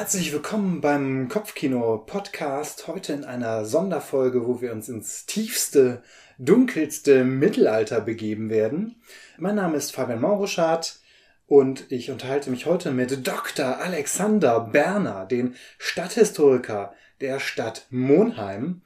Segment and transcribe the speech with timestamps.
[0.00, 2.88] Herzlich willkommen beim Kopfkino-Podcast.
[2.88, 6.02] Heute in einer Sonderfolge, wo wir uns ins tiefste,
[6.38, 8.96] dunkelste Mittelalter begeben werden.
[9.36, 11.00] Mein Name ist Fabian Mauruschardt
[11.46, 13.76] und ich unterhalte mich heute mit Dr.
[13.76, 18.80] Alexander Berner, den Stadthistoriker der Stadt Monheim,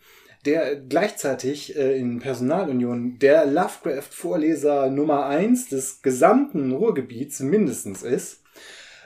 [0.44, 8.43] der gleichzeitig äh, in Personalunion der Lovecraft-Vorleser Nummer eins des gesamten Ruhrgebiets mindestens ist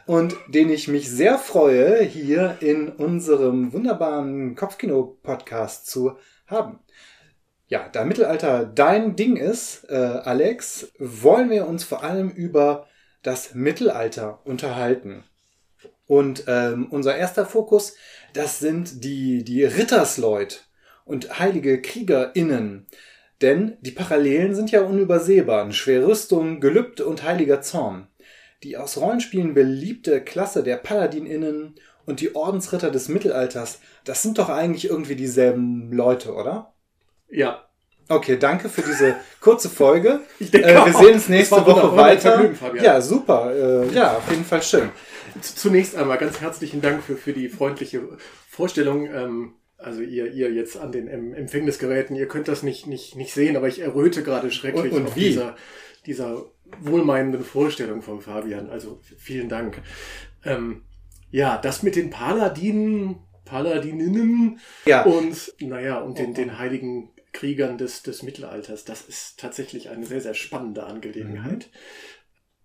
[0.09, 6.79] und den ich mich sehr freue, hier in unserem wunderbaren Kopfkino-Podcast zu haben.
[7.67, 12.87] Ja, da Mittelalter dein Ding ist, äh, Alex, wollen wir uns vor allem über
[13.23, 15.25] das Mittelalter unterhalten.
[16.07, 17.95] Und ähm, unser erster Fokus,
[18.33, 20.71] das sind die, die Rittersleut
[21.05, 22.87] und heilige KriegerInnen.
[23.43, 25.71] Denn die Parallelen sind ja unübersehbar.
[25.73, 28.09] Schwere Rüstung, Gelübde und heiliger Zorn.
[28.63, 34.49] Die aus Rollenspielen beliebte Klasse der PaladinInnen und die Ordensritter des Mittelalters, das sind doch
[34.49, 36.73] eigentlich irgendwie dieselben Leute, oder?
[37.31, 37.65] Ja.
[38.09, 40.21] Okay, danke für diese kurze Folge.
[40.41, 42.51] Ich denke äh, wir sehen uns nächste Woche weiter.
[42.83, 43.53] Ja, super.
[43.55, 44.89] Äh, ja, auf jeden Fall schön.
[45.43, 48.01] Zunächst einmal ganz herzlichen Dank für, für die freundliche
[48.49, 49.07] Vorstellung.
[49.07, 53.33] Ähm, also ihr, ihr jetzt an den em Empfängnisgeräten, ihr könnt das nicht, nicht, nicht
[53.33, 55.29] sehen, aber ich erröte gerade schrecklich Und- und auf wie?
[55.29, 55.55] dieser,
[56.07, 56.47] dieser
[56.81, 58.71] wohlmeinenden Vorstellung von Fabian.
[58.71, 59.81] Also vielen Dank.
[60.45, 60.83] Ähm,
[61.31, 65.05] ja, das mit den Paladinen, Paladininnen Ja.
[65.05, 70.21] und naja, und den, den heiligen Kriegern des, des Mittelalters, das ist tatsächlich eine sehr,
[70.21, 71.71] sehr spannende Angelegenheit.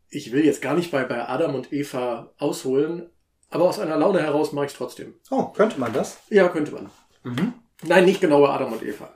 [0.09, 3.09] Ich will jetzt gar nicht bei, bei Adam und Eva ausholen,
[3.49, 5.15] aber aus einer Laune heraus mache ich es trotzdem.
[5.29, 6.19] Oh, könnte man das?
[6.29, 6.89] Ja, könnte man.
[7.23, 7.53] Mhm.
[7.83, 9.13] Nein, nicht genau bei Adam und Eva.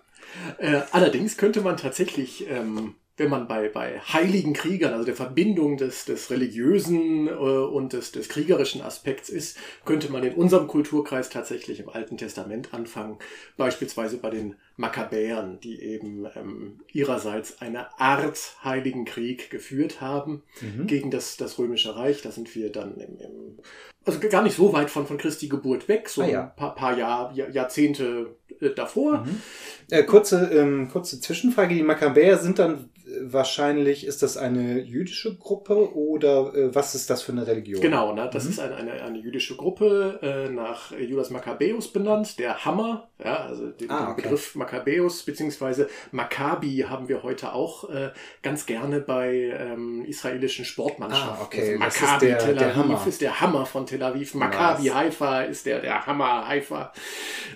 [0.57, 5.77] Äh, allerdings könnte man tatsächlich, ähm, wenn man bei, bei heiligen Kriegern, also der Verbindung
[5.77, 11.29] des, des religiösen äh, und des, des kriegerischen Aspekts ist, könnte man in unserem Kulturkreis
[11.29, 13.17] tatsächlich im Alten Testament anfangen,
[13.57, 20.87] beispielsweise bei den Makkabäern, die eben ähm, ihrerseits eine Art heiligen Krieg geführt haben Mhm.
[20.87, 22.21] gegen das, das Römische Reich.
[22.21, 23.57] Da sind wir dann im, im
[24.05, 26.41] also gar nicht so weit von, von Christi Geburt weg, so Ah, ja.
[26.43, 29.25] ein paar, paar Jahr, Jahr, Jahrzehnte äh, davor.
[29.25, 29.41] Mhm.
[29.89, 31.75] Äh, kurze, ähm, kurze Zwischenfrage.
[31.75, 37.09] Die Makkabäer sind dann äh, wahrscheinlich, ist das eine jüdische Gruppe oder äh, was ist
[37.09, 37.81] das für eine Religion?
[37.81, 38.29] Genau, ne?
[38.31, 38.49] das Mhm.
[38.51, 43.67] ist eine, eine, eine jüdische Gruppe äh, nach Judas Makkabäus benannt, der Hammer, ja, also
[43.71, 44.21] den, Ah, den okay.
[44.21, 48.11] Begriff Makkabäus beziehungsweise Maccabi haben wir heute auch äh,
[48.41, 51.37] ganz gerne bei ähm, israelischen Sportmannschaften.
[51.39, 53.07] Ah, okay, Also Maccabi der- Tel der Aviv Hammer.
[53.07, 54.93] ist der Hammer von Tel Aviv, Maccabi Nice.
[54.95, 56.91] Haifa ist der, der Hammer Haifa.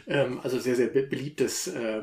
[0.08, 2.02] Ähm, also sehr, sehr be beliebtes äh,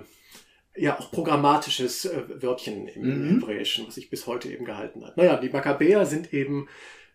[0.76, 3.28] ja, auch programmatisches äh, Wörtchen im Mhm.
[3.40, 5.16] Hebräischen, was sich bis heute eben gehalten hat.
[5.16, 6.68] Naja, die Makkabäer sind eben,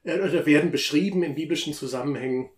[0.03, 2.49] äh, oder werden beschrieben in biblischen Zusammenhängen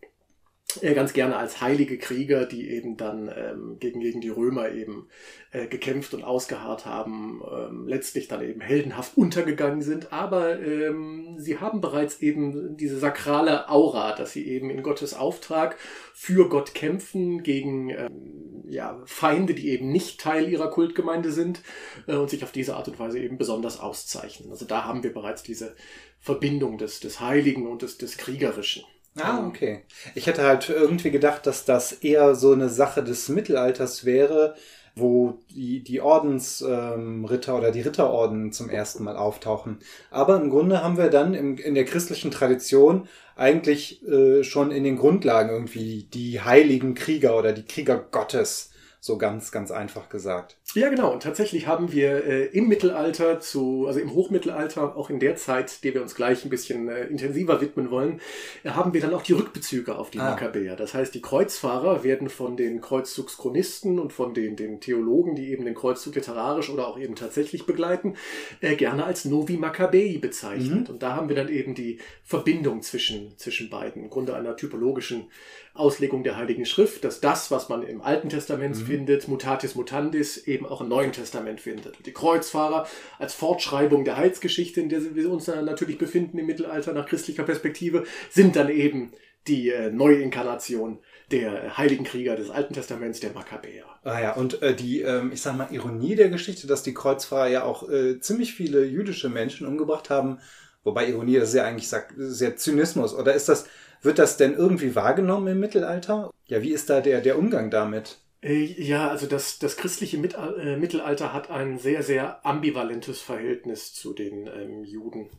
[0.81, 5.07] ganz gerne als heilige Krieger, die eben dann ähm, gegen, gegen die Römer eben
[5.51, 11.59] äh, gekämpft und ausgeharrt haben, ähm, letztlich dann eben heldenhaft untergegangen sind, aber ähm, sie
[11.59, 15.77] haben bereits eben diese sakrale Aura, dass sie eben in Gottes Auftrag
[16.13, 21.61] für Gott kämpfen gegen ähm, ja, Feinde, die eben nicht Teil ihrer Kultgemeinde sind
[22.07, 24.51] äh, und sich auf diese Art und Weise eben besonders auszeichnen.
[24.51, 25.75] Also da haben wir bereits diese
[26.19, 28.83] Verbindung des, des Heiligen und des, des Kriegerischen.
[29.17, 29.85] Ah, okay.
[30.13, 34.55] Ich hätte halt irgendwie gedacht, dass das eher so eine Sache des Mittelalters wäre,
[34.93, 39.79] wo die, die Ordensritter ähm, oder die Ritterorden zum ersten Mal auftauchen.
[40.11, 44.83] Aber im Grunde haben wir dann im, in der christlichen Tradition eigentlich äh, schon in
[44.83, 48.71] den Grundlagen irgendwie die heiligen Krieger oder die Krieger Gottes.
[48.99, 50.57] So ganz, ganz einfach gesagt.
[50.75, 51.13] Ja, genau.
[51.13, 55.83] Und tatsächlich haben wir äh, im Mittelalter zu, also im Hochmittelalter, auch in der Zeit,
[55.85, 58.19] der wir uns gleich ein bisschen äh, intensiver widmen wollen,
[58.63, 60.31] äh, haben wir dann auch die Rückbezüge auf die Ah.
[60.31, 60.75] Makkabäer.
[60.75, 65.63] Das heißt, die Kreuzfahrer werden von den Kreuzzugschronisten und von den, den Theologen, die eben
[65.63, 68.15] den Kreuzzug literarisch oder auch eben tatsächlich begleiten,
[68.59, 70.89] äh, gerne als Novi Maccabei bezeichnet.
[70.89, 74.03] Und da haben wir dann eben die Verbindung zwischen, zwischen beiden.
[74.03, 75.27] Im Grunde einer typologischen
[75.73, 80.64] Auslegung der Heiligen Schrift, dass das, was man im Alten Testament findet, mutatis mutandis, eben
[80.71, 82.05] auch im Neuen Testament findet.
[82.05, 82.87] Die Kreuzfahrer
[83.19, 88.03] als Fortschreibung der Heilsgeschichte, in der wir uns natürlich befinden im Mittelalter nach christlicher Perspektive,
[88.29, 89.11] sind dann eben
[89.47, 90.99] die äh, Neuinkarnation
[91.31, 93.85] der heiligen Krieger des Alten Testaments, der Makkabäer.
[94.03, 97.47] Ah ja, und äh, die, ähm, ich sag mal, Ironie der Geschichte, dass die Kreuzfahrer
[97.47, 100.39] ja auch äh, ziemlich viele jüdische Menschen umgebracht haben.
[100.83, 103.15] Wobei Ironie, das ist ja eigentlich sagt, sehr Zynismus.
[103.15, 103.65] Oder ist das,
[104.01, 106.29] wird das denn irgendwie wahrgenommen im Mittelalter?
[106.45, 108.19] Ja, wie ist da der, der Umgang damit?
[108.45, 113.93] Äh, Ja, also das, das christliche Mit äh, Mittelalter hat ein sehr, sehr ambivalentes Verhältnis
[113.93, 115.29] zu den ähm, Juden.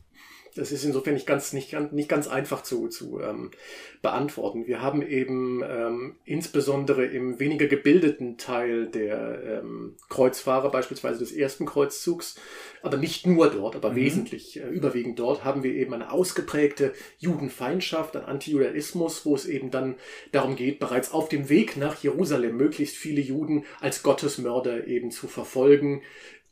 [0.55, 3.51] das ist insofern nicht ganz, nicht, nicht ganz einfach zu, zu ähm,
[4.01, 4.67] beantworten.
[4.67, 11.65] Wir haben eben ähm, insbesondere im weniger gebildeten Teil der ähm, Kreuzfahrer, beispielsweise des ersten
[11.65, 12.35] Kreuzzugs,
[12.81, 13.95] aber nicht nur dort, aber mhm.
[13.95, 19.71] wesentlich äh, überwiegend dort, haben wir eben eine ausgeprägte Judenfeindschaft, ein Antijudaismus, wo es eben
[19.71, 19.95] dann
[20.31, 25.27] darum geht, bereits auf dem Weg nach Jerusalem möglichst viele Juden als Gottesmörder eben zu
[25.27, 26.01] verfolgen,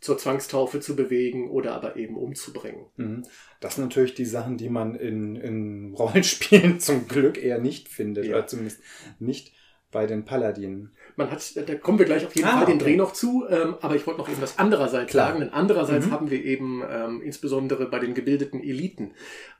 [0.05, 2.85] zur Zwangstaufe zu bewegen oder aber eben umzubringen.
[2.97, 3.23] Mhm.
[3.59, 8.25] Das sind natürlich die Sachen, die man in, in Rollenspielen zum Glück eher nicht findet,
[8.25, 8.35] ja.
[8.35, 8.81] oder zumindest
[9.19, 9.53] nicht
[9.91, 10.91] bei den Paladinen.
[11.17, 12.71] Man hat, da kommen wir gleich auf jeden ah, Fall okay.
[12.73, 15.27] den Dreh noch zu, ähm, aber ich wollte noch eben das andererseits Klar.
[15.27, 16.11] sagen, denn andererseits mhm.
[16.11, 19.13] haben wir eben ähm, insbesondere bei den gebildeten Eliten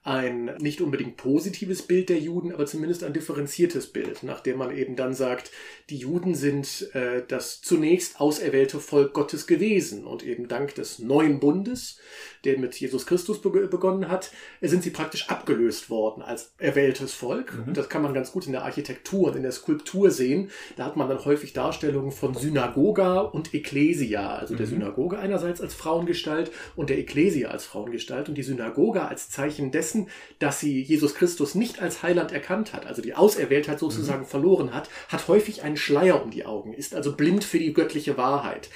[0.06, 4.96] ein nicht unbedingt positives Bild der Juden, aber zumindest ein differenziertes Bild, nachdem man eben
[4.96, 5.52] dann sagt,
[5.90, 11.40] die Juden sind äh, das zunächst auserwählte Volk Gottes gewesen und eben dank des neuen
[11.40, 11.98] Bundes,
[12.44, 14.32] der mit Jesus Christus begonnen hat,
[14.62, 17.56] sind sie praktisch abgelöst worden als erwähltes Volk.
[17.56, 17.70] Mhm.
[17.70, 20.52] Und das kann man ganz gut in der Architektur und in der Skulptur sehen.
[20.76, 24.58] Da hat man dann häufig Darstellungen von Synagoga und Ecclesia, also mhm.
[24.58, 29.72] der Synagoge einerseits als Frauengestalt und der Ecclesia als Frauengestalt und die Synagoga als Zeichen
[29.72, 30.10] dessen, dessen,
[30.40, 34.28] dass sie Jesus Christus nicht als Heiland erkannt hat, also die Auserwähltheit sozusagen mhm.
[34.28, 38.18] verloren hat, hat häufig einen Schleier um die Augen, ist also blind für die göttliche
[38.18, 38.70] Wahrheit,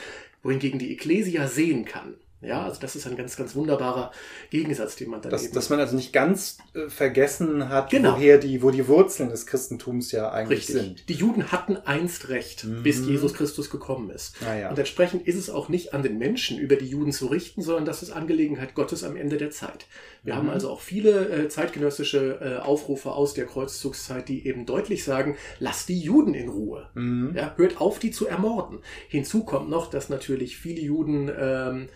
[0.44, 2.16] wohingegen die Ekklesia sehen kann.
[2.42, 4.12] Ja, also das ist ein ganz, ganz wunderbarer
[4.50, 5.54] Gegensatz, den man dann dass, eben...
[5.54, 8.14] Dass man also nicht ganz äh, vergessen hat, genau.
[8.14, 10.76] woher die, wo die Wurzeln des Christentums ja eigentlich Richtig.
[10.76, 11.10] sind.
[11.10, 12.84] Die Juden hatten einst recht, mhm.
[12.84, 14.36] bis Jesus Christus gekommen ist.
[14.48, 14.70] Ah, ja.
[14.70, 17.84] Und entsprechend ist es auch nicht an den Menschen, über die Juden zu richten, sondern
[17.84, 19.88] das ist Angelegenheit Gottes am Ende der Zeit.
[20.24, 20.38] Wir mhm.
[20.38, 25.36] haben also auch viele äh, zeitgenössische äh, Aufrufe aus der Kreuzzugszeit, die eben deutlich sagen,
[25.60, 26.88] lasst die Juden in Ruhe.
[26.94, 27.34] Mhm.
[27.36, 28.80] Ja, hört auf, die zu ermorden.
[29.10, 31.30] Hinzu kommt noch, dass natürlich viele Juden...
[31.38, 31.90] Ähm,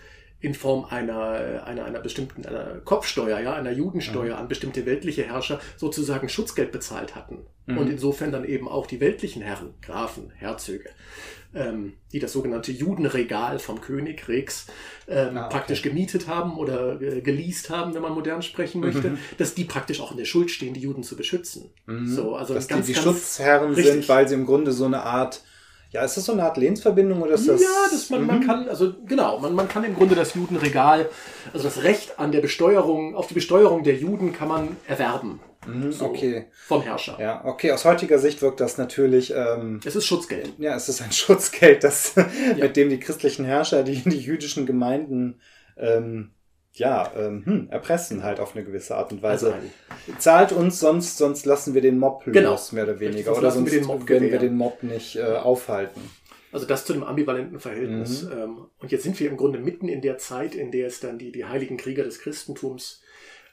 [0.44, 4.42] in Form einer, einer, einer bestimmten einer Kopfsteuer, ja, einer Judensteuer mhm.
[4.42, 7.46] an bestimmte weltliche Herrscher sozusagen Schutzgeld bezahlt hatten.
[7.66, 7.78] Mhm.
[7.78, 10.90] Und insofern dann eben auch die weltlichen Herren, Grafen, Herzöge,
[11.56, 14.68] ähm, die das sogenannte Judenregal vom König Rex
[15.08, 15.56] ähm, ah, okay.
[15.56, 19.18] praktisch gemietet haben oder äh, geleast haben, wenn man modern sprechen möchte, mhm.
[19.38, 21.70] dass die praktisch auch in der Schuld stehen, die Juden zu beschützen.
[21.86, 22.08] Mhm.
[22.08, 23.94] So, also dass ganz, die die Schutzherren richtig.
[23.94, 25.42] sind, weil sie im Grunde so eine Art
[25.94, 27.62] ja, ist das so eine Art Lehnsverbindung oder ist das?
[27.62, 28.28] Ja, das man, mhm.
[28.28, 31.08] man kann, also genau, man, man kann im Grunde das Judenregal,
[31.54, 35.40] also das Recht an der Besteuerung, auf die Besteuerung der Juden kann man erwerben.
[35.68, 36.48] Mhm, so, okay.
[36.66, 37.18] Vom Herrscher.
[37.20, 37.72] Ja, okay.
[37.72, 39.34] Aus heutiger Sicht wirkt das natürlich.
[39.36, 40.54] Ähm, es ist Schutzgeld.
[40.58, 42.26] Ja, es ist ein Schutzgeld, das, ja.
[42.56, 45.40] mit dem die christlichen Herrscher die, die jüdischen Gemeinden
[45.78, 46.32] ähm,
[46.74, 49.54] ja, ähm, hm, erpressen halt auf eine gewisse Art und Weise.
[49.54, 49.68] Also
[50.18, 52.52] Zahlt uns, sonst, sonst lassen wir den Mob genau.
[52.52, 53.26] los, mehr oder weniger.
[53.26, 54.32] Sonst oder sonst wir werden gewähren.
[54.32, 56.02] wir den Mob nicht äh, aufhalten.
[56.52, 58.24] Also das zu einem ambivalenten Verhältnis.
[58.24, 58.32] Mhm.
[58.32, 61.20] Ähm, und jetzt sind wir im Grunde mitten in der Zeit, in der es dann
[61.20, 63.02] die, die heiligen Krieger des Christentums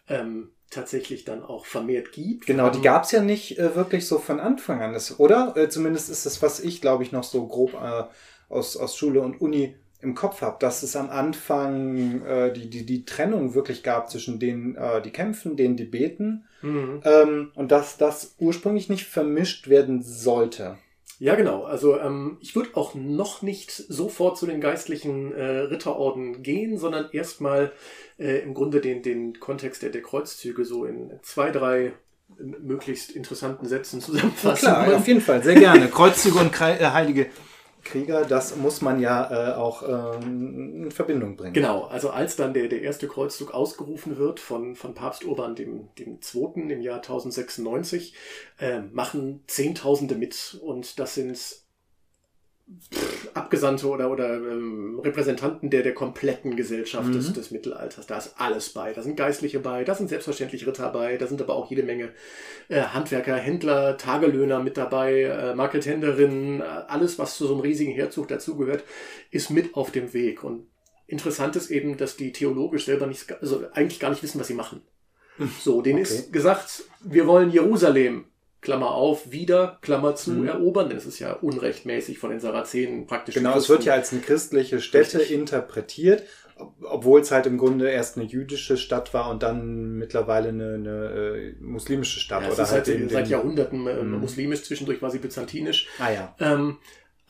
[0.08, 2.46] ähm, tatsächlich dann auch vermehrt gibt.
[2.46, 5.54] Genau, die gab es ja nicht äh, wirklich so von Anfang an, das, oder?
[5.56, 8.04] Äh, zumindest ist das, was ich, glaube ich, noch so grob äh,
[8.48, 12.86] aus, aus Schule und Uni im Kopf habe, dass es am Anfang äh, die, die,
[12.86, 17.02] die Trennung wirklich gab zwischen denen, äh, die kämpfen, denen, die beten mhm.
[17.04, 20.78] ähm, und dass das ursprünglich nicht vermischt werden sollte.
[21.18, 21.64] Ja, genau.
[21.64, 27.10] Also ähm, ich würde auch noch nicht sofort zu den geistlichen äh, Ritterorden gehen, sondern
[27.12, 27.72] erstmal
[28.18, 31.92] äh, im Grunde den, den Kontext der, der Kreuzzüge so in zwei, drei
[32.38, 34.66] möglichst interessanten Sätzen zusammenfassen.
[34.66, 35.88] Ja, klar, auf jeden Fall, sehr gerne.
[35.88, 37.26] Kreuzzüge und äh, Heilige
[37.82, 39.82] Krieger, das muss man ja äh, auch
[40.22, 41.54] ähm, in Verbindung bringen.
[41.54, 45.88] Genau, also als dann der, der erste Kreuzzug ausgerufen wird von, von Papst Urban dem,
[45.98, 48.14] dem Zweiten im Jahr 1096,
[48.58, 51.60] äh, machen Zehntausende mit und das sind
[53.34, 57.12] Abgesandte oder, oder ähm, Repräsentanten der, der kompletten Gesellschaft mhm.
[57.14, 58.06] des, des Mittelalters.
[58.06, 58.92] Da ist alles bei.
[58.92, 62.10] Da sind Geistliche bei, da sind selbstverständlich Ritter bei, da sind aber auch jede Menge
[62.68, 67.92] äh, Handwerker, Händler, Tagelöhner mit dabei, äh, Markethändlerinnen, äh, alles, was zu so einem riesigen
[67.92, 68.84] Herzog dazugehört,
[69.30, 70.44] ist mit auf dem Weg.
[70.44, 70.66] Und
[71.06, 74.54] interessant ist eben, dass die theologisch selber nicht, also eigentlich gar nicht wissen, was sie
[74.54, 74.82] machen.
[75.60, 76.08] So, denen okay.
[76.08, 78.26] ist gesagt, wir wollen Jerusalem
[78.60, 80.48] Klammer auf, wieder, Klammer zu, mhm.
[80.48, 83.34] erobern, denn es ist ja unrechtmäßig von den Sarazenen praktisch.
[83.34, 85.38] Genau, es wird ja als eine christliche Stätte Richtig.
[85.38, 86.24] interpretiert,
[86.82, 90.90] obwohl es halt im Grunde erst eine jüdische Stadt war und dann mittlerweile eine, eine
[90.90, 92.42] äh, muslimische Stadt.
[92.42, 94.20] Ja, es oder ist halt den, seit Jahrhunderten äh, mhm.
[94.20, 95.88] muslimisch, zwischendurch war sie byzantinisch.
[95.98, 96.34] Ah ja.
[96.38, 96.76] Ähm,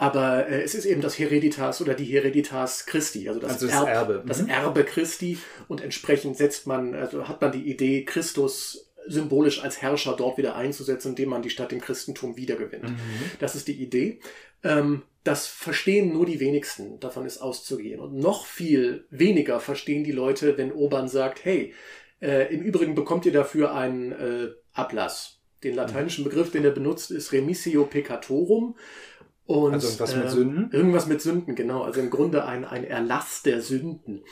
[0.00, 3.76] aber äh, es ist eben das Hereditas oder die Hereditas Christi, also das, also das
[3.76, 4.24] Erb, Erbe.
[4.26, 4.48] Das mhm.
[4.48, 10.14] Erbe Christi und entsprechend setzt man, also hat man die Idee, Christus symbolisch als Herrscher
[10.16, 12.90] dort wieder einzusetzen, indem man die Stadt im Christentum wiedergewinnt.
[12.90, 12.96] Mhm.
[13.38, 14.20] Das ist die Idee.
[14.62, 18.00] Ähm, das verstehen nur die wenigsten, davon ist auszugehen.
[18.00, 21.74] Und noch viel weniger verstehen die Leute, wenn Oban sagt, hey,
[22.22, 25.40] Äh, Im Übrigen bekommt ihr dafür einen äh, Ablass.
[25.64, 28.76] Den lateinischen Begriff, den er benutzt, ist remissio peccatorum.
[29.46, 30.70] Und, Also irgendwas mit äh, Sünden?
[30.70, 31.82] Irgendwas mit Sünden, genau.
[31.82, 34.22] Also im Grunde ein, ein Erlass der Sünden.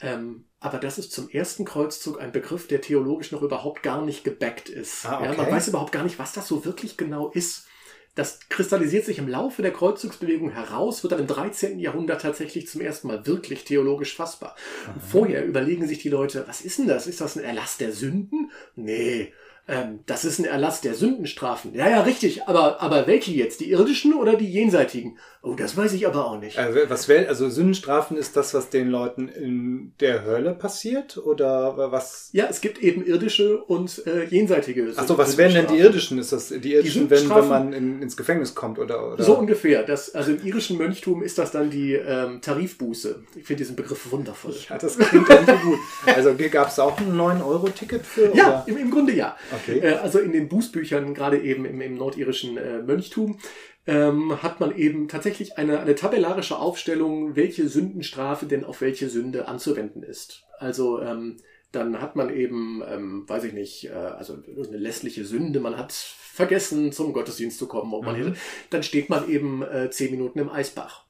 [0.00, 4.22] Ähm, aber das ist zum ersten Kreuzzug ein Begriff, der theologisch noch überhaupt gar nicht
[4.22, 5.04] gebackt ist.
[5.04, 5.42] Ah, ja, okay.
[5.42, 7.66] man weiß überhaupt gar nicht, was das so wirklich genau ist.
[8.14, 11.78] Das kristallisiert sich im Laufe der Kreuzzugsbewegung heraus, wird dann im 13.
[11.78, 14.54] Jahrhundert tatsächlich zum ersten Mal wirklich theologisch fassbar.
[14.94, 17.06] Und vorher überlegen sich die Leute, was ist denn das?
[17.06, 18.50] Ist das ein Erlass der Sünden?
[18.76, 19.32] Nee.
[19.68, 21.72] Ähm, das ist ein Erlass der Sündenstrafen.
[21.74, 22.48] Ja, ja, richtig.
[22.48, 23.60] Aber, aber welche jetzt?
[23.60, 25.18] Die irdischen oder die jenseitigen?
[25.40, 26.58] Oh, das weiß ich aber auch nicht.
[26.58, 31.16] Also, was wär, also Sündenstrafen ist das, was den Leuten in der Hölle passiert?
[31.16, 32.28] Oder was?
[32.32, 34.92] Ja, es gibt eben irdische und äh, jenseitige.
[34.96, 36.18] Ach so, was wären denn die irdischen?
[36.18, 39.12] Ist das die irdischen, wenn, wenn Sündenstrafen- man in, ins Gefängnis kommt oder?
[39.12, 39.22] oder?
[39.22, 39.84] So ungefähr.
[39.84, 43.22] Das, also im irischen Mönchtum ist das dann die ähm, Tarifbuße.
[43.36, 44.54] Ich finde diesen Begriff wundervoll.
[44.68, 45.78] Ja, das klingt irgendwie gut.
[46.06, 48.34] Also gab es auch ein 9-Euro-Ticket für?
[48.34, 48.64] Ja, Oder?
[48.66, 49.36] im, im Grunde ja.
[49.54, 49.78] Okay.
[49.78, 53.38] Äh, also in den Bußbüchern, gerade eben im, im nordirischen äh, Mönchtum,
[53.86, 59.48] ähm, hat man eben tatsächlich eine, eine tabellarische Aufstellung, welche Sündenstrafe denn auf welche Sünde
[59.48, 60.44] anzuwenden ist.
[60.58, 61.38] Also ähm,
[61.72, 65.92] dann hat man eben, ähm, weiß ich nicht, äh, also eine lässliche Sünde, man hat
[65.92, 68.24] vergessen, zum Gottesdienst zu kommen, ob man Mhm.
[68.24, 68.36] hätte,
[68.70, 71.06] dann steht man eben äh, zehn Minuten im Eisbach.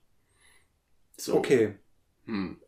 [1.17, 1.35] So.
[1.35, 1.75] Okay.
[2.25, 2.59] Hm.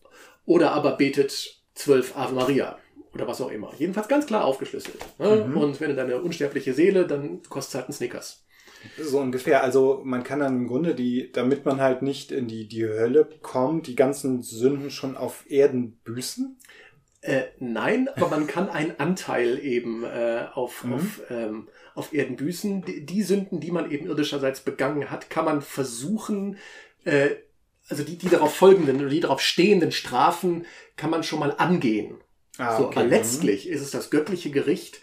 [0.44, 2.78] Oder aber betet zwölf Ave Maria
[3.14, 3.72] oder was auch immer.
[3.78, 4.98] Jedenfalls ganz klar aufgeschlüsselt.
[5.18, 5.46] Ne?
[5.48, 5.56] Mhm.
[5.56, 8.44] Und wenn du deine unsterbliche Seele, dann kostet es halt einen Snickers.
[9.00, 9.62] So ungefähr.
[9.62, 13.26] Also man kann dann im Grunde die, damit man halt nicht in die, die Hölle
[13.40, 16.58] kommt, die ganzen Sünden schon auf Erden büßen.
[17.22, 20.92] Äh, nein, aber man kann einen Anteil eben äh, auf, Mhm.
[20.92, 22.84] auf, ähm, auf Erden büßen.
[22.84, 26.58] Die, die Sünden, die man eben irdischerseits begangen hat, kann man versuchen,
[27.04, 27.30] äh,
[27.88, 30.66] also die, die darauf folgenden oder die darauf stehenden Strafen
[30.96, 32.16] kann man schon mal angehen.
[32.58, 33.00] Ah, so, okay.
[33.00, 35.00] aber letztlich ist es das göttliche Gericht,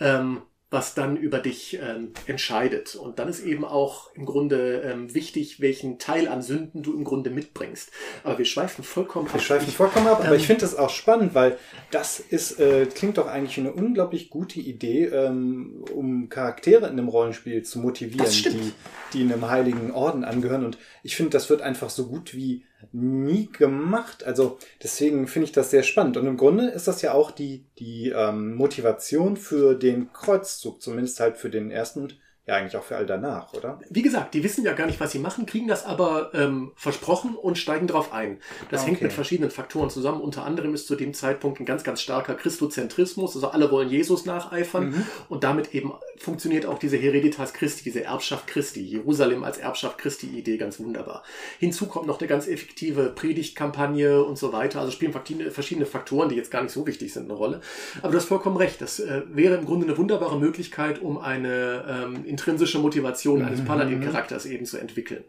[0.00, 2.96] ähm, was dann über dich ähm, entscheidet.
[2.96, 7.04] Und dann ist eben auch im Grunde ähm, wichtig, welchen Teil an Sünden du im
[7.04, 7.92] Grunde mitbringst.
[8.24, 9.40] Aber wir schweifen vollkommen Wir ab.
[9.42, 11.58] schweifen Ich- vollkommen ab, aber ähm, ich finde das auch spannend, weil
[11.92, 17.08] das ist, äh, klingt doch eigentlich eine unglaublich gute Idee, ähm, um Charaktere in einem
[17.08, 18.72] Rollenspiel zu motivieren, die,
[19.12, 20.64] die einem heiligen Orden angehören.
[20.64, 24.24] Und ich finde, das wird einfach so gut wie nie gemacht.
[24.24, 26.16] Also deswegen finde ich das sehr spannend.
[26.16, 31.20] Und im Grunde ist das ja auch die, die ähm, Motivation für den Kreuzzug, zumindest
[31.20, 33.80] halt für den ersten und ja eigentlich auch für all danach, oder?
[33.88, 37.36] Wie gesagt, die wissen ja gar nicht, was sie machen, kriegen das aber ähm, versprochen
[37.36, 38.38] und steigen drauf ein.
[38.70, 39.04] Das Ah, hängt okay.
[39.04, 40.20] mit verschiedenen Faktoren zusammen.
[40.20, 43.34] Unter anderem ist zu dem Zeitpunkt ein ganz, ganz starker Christozentrismus.
[43.34, 44.90] Also alle wollen Jesus nacheifern.
[44.90, 45.06] Mhm.
[45.30, 48.80] Und damit eben funktioniert auch diese Hereditas Christi, diese Erbschaft Christi.
[48.80, 51.22] Jerusalem als Erbschaft Christi-Idee ganz wunderbar.
[51.58, 54.80] Hinzu kommt noch eine ganz effektive Predigtkampagne und so weiter.
[54.80, 57.60] Also spielen verschiedene, Faktoren, die jetzt gar nicht so wichtig sind, eine Rolle.
[58.02, 58.80] Aber du hast vollkommen recht.
[58.80, 63.66] Das äh, wäre im Grunde eine wunderbare Möglichkeit, um eine ähm, intrinsische Motivation eines Mhm.
[63.66, 65.24] Paladin-Charakters eben zu entwickeln.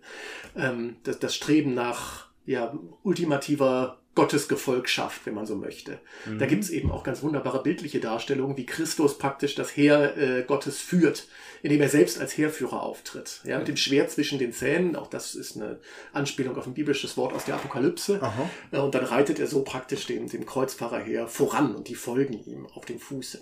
[0.55, 5.99] Ähm, das, das Streben nach ja, ultimativer Gottesgefolgschaft, wenn man so möchte.
[6.25, 6.39] Mhm.
[6.39, 10.43] Da gibt es eben auch ganz wunderbare bildliche Darstellungen, wie Christus praktisch das Heer äh,
[10.43, 11.27] Gottes führt,
[11.61, 13.41] indem er selbst als Heerführer auftritt.
[13.43, 15.79] Ja, mit dem Schwert zwischen den Zähnen, auch das ist eine
[16.13, 18.21] Anspielung auf ein biblisches Wort aus der Apokalypse.
[18.21, 18.49] Aha.
[18.71, 22.41] Äh, Und dann reitet er so praktisch dem, dem Kreuzfahrer her voran und die folgen
[22.45, 23.41] ihm auf dem Fuße.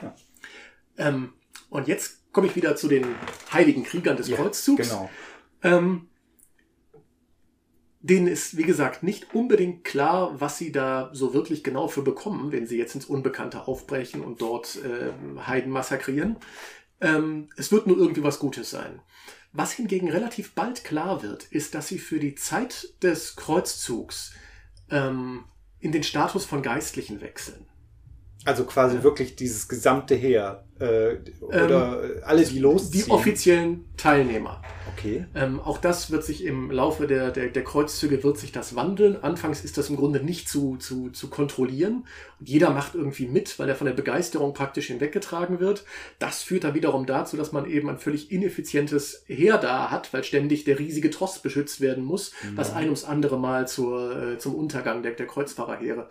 [0.00, 0.14] Ja.
[0.96, 1.34] Ähm,
[1.68, 3.04] und jetzt komme ich wieder zu den
[3.52, 4.88] heiligen Kriegern des Ja, Kreuzzugs.
[4.88, 5.10] Genau.
[5.62, 6.08] Ähm,
[8.02, 12.50] denen ist, wie gesagt, nicht unbedingt klar, was sie da so wirklich genau für bekommen,
[12.50, 16.36] wenn sie jetzt ins Unbekannte aufbrechen und dort ähm, Heiden massakrieren.
[17.00, 19.00] Ähm, es wird nur irgendwie was Gutes sein.
[19.52, 24.32] Was hingegen relativ bald klar wird, ist, dass sie für die Zeit des Kreuzzugs
[24.90, 25.44] ähm,
[25.78, 27.66] in den Status von Geistlichen wechseln.
[28.44, 30.64] Also quasi wirklich dieses gesamte Heer.
[30.80, 33.04] Äh, oder äh, alle, die losziehen.
[33.04, 34.60] Die offiziellen Teilnehmer.
[34.96, 35.26] Okay.
[35.34, 39.22] Ähm, auch das wird sich im Laufe der, der, der Kreuzzüge wird sich das wandeln.
[39.22, 42.04] Anfangs ist das im Grunde nicht zu, zu, zu kontrollieren.
[42.40, 45.84] Und jeder macht irgendwie mit, weil er von der Begeisterung praktisch hinweggetragen wird.
[46.18, 50.24] Das führt dann wiederum dazu, dass man eben ein völlig ineffizientes Heer da hat, weil
[50.24, 54.54] ständig der riesige Tross beschützt werden muss, was ein ums andere Mal zur, äh, zum
[54.56, 56.08] Untergang der, der Kreuzfahrerheere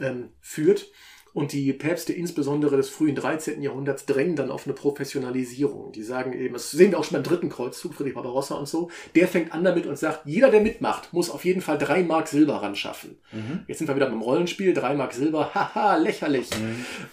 [0.00, 0.86] ähm, führt.
[1.34, 3.62] Und die Päpste, insbesondere des frühen 13.
[3.62, 5.92] Jahrhunderts, drängen dann auf eine Professionalisierung.
[5.92, 8.90] Die sagen eben, das sehen wir auch schon beim dritten Kreuzzug, Friedrich Barbarossa und so,
[9.14, 12.28] der fängt an damit und sagt, jeder, der mitmacht, muss auf jeden Fall drei Mark
[12.28, 13.16] Silber ran schaffen.
[13.32, 13.60] Mhm.
[13.66, 16.50] Jetzt sind wir wieder beim Rollenspiel, drei Mark Silber, haha, lächerlich.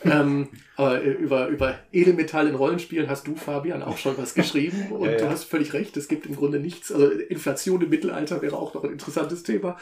[0.03, 5.05] ähm, aber über, über Edelmetall in Rollenspielen hast du, Fabian, auch schon was geschrieben und
[5.05, 5.17] Ja, ja.
[5.17, 6.91] du hast völlig recht, es gibt im Grunde nichts.
[6.91, 9.77] Also Inflation im Mittelalter wäre auch noch ein interessantes Thema.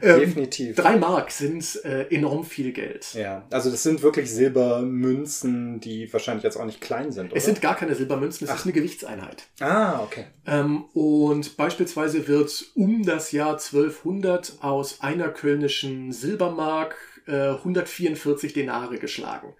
[0.00, 0.76] Ähm, Definitiv.
[0.76, 3.12] Drei Mark sind äh, enorm viel Geld.
[3.14, 7.36] Ja, also also das sind wirklich Silbermünzen, die wahrscheinlich jetzt auch nicht klein sind, oder?
[7.36, 8.56] Es sind gar keine Silbermünzen, es Ach.
[8.56, 9.42] ist eine Gewichtseinheit.
[9.60, 10.24] ah, okay.
[10.46, 18.98] Ähm, und beispielsweise wird um das Jahr 1200 aus einer kölnischen Silbermark äh, 144 Denare
[18.98, 19.52] geschlagen.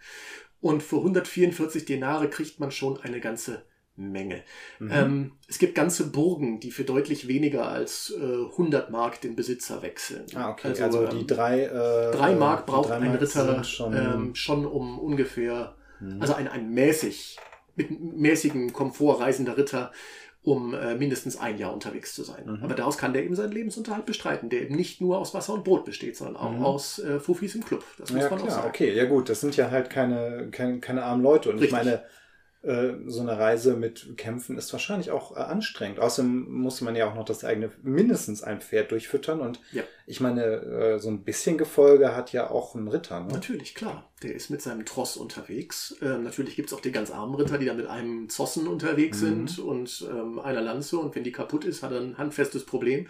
[0.63, 3.67] Und für 144 Denare kriegt man schon eine ganze
[3.97, 4.43] Menge.
[4.79, 4.91] Mhm.
[4.93, 9.83] Ähm, es gibt ganze Burgen, die für deutlich weniger als äh, 100 Mark den Besitzer
[9.83, 10.25] wechseln.
[10.35, 10.73] ah, okay.
[10.81, 11.65] Also, die ähm, drei...
[11.65, 13.93] Äh, drei Mark die braucht drei ein Mark Ritter schon...
[13.95, 16.23] ähm, schon um ungefähr, Mhm.
[16.23, 17.37] also ein, ein mäßig,
[17.77, 19.93] mit mäßigem Komfort reisender Ritter,
[20.43, 22.45] um äh, mindestens ein Jahr unterwegs zu sein.
[22.47, 22.65] Mhm.
[22.65, 25.65] Aber daraus kann der eben seinen Lebensunterhalt bestreiten, der eben nicht nur aus Wasser und
[25.65, 26.65] Brot besteht, sondern auch Mhm.
[26.65, 27.85] aus äh, Fufis im Club.
[27.99, 28.69] Das muss ja, man auch klar, sagen.
[28.71, 28.95] okay.
[28.95, 31.51] Ja gut, das sind ja halt keine, keine, keine armen Leute.
[31.51, 31.77] Und ich Richtig.
[31.79, 32.03] meine,
[32.63, 35.99] äh, so eine Reise mit Kämpfen ist wahrscheinlich auch äh, anstrengend.
[35.99, 39.41] Außerdem muss man ja auch noch das eigene, mindestens ein Pferd durchfüttern.
[39.41, 39.83] Und Ja.
[40.07, 43.21] ich meine, äh, so ein bisschen Gefolge hat ja auch ein Ritter.
[43.21, 43.33] Ne?
[43.33, 44.11] Natürlich, klar.
[44.23, 45.97] Der ist mit seinem Tross unterwegs.
[46.03, 49.49] Ähm, natürlich gibt's auch die ganz armen Ritter, die dann mit einem Zossen unterwegs Mhm.
[49.49, 50.99] sind und ähm, einer Lanze.
[50.99, 53.07] Und wenn die kaputt ist, hat er ein handfestes Problem.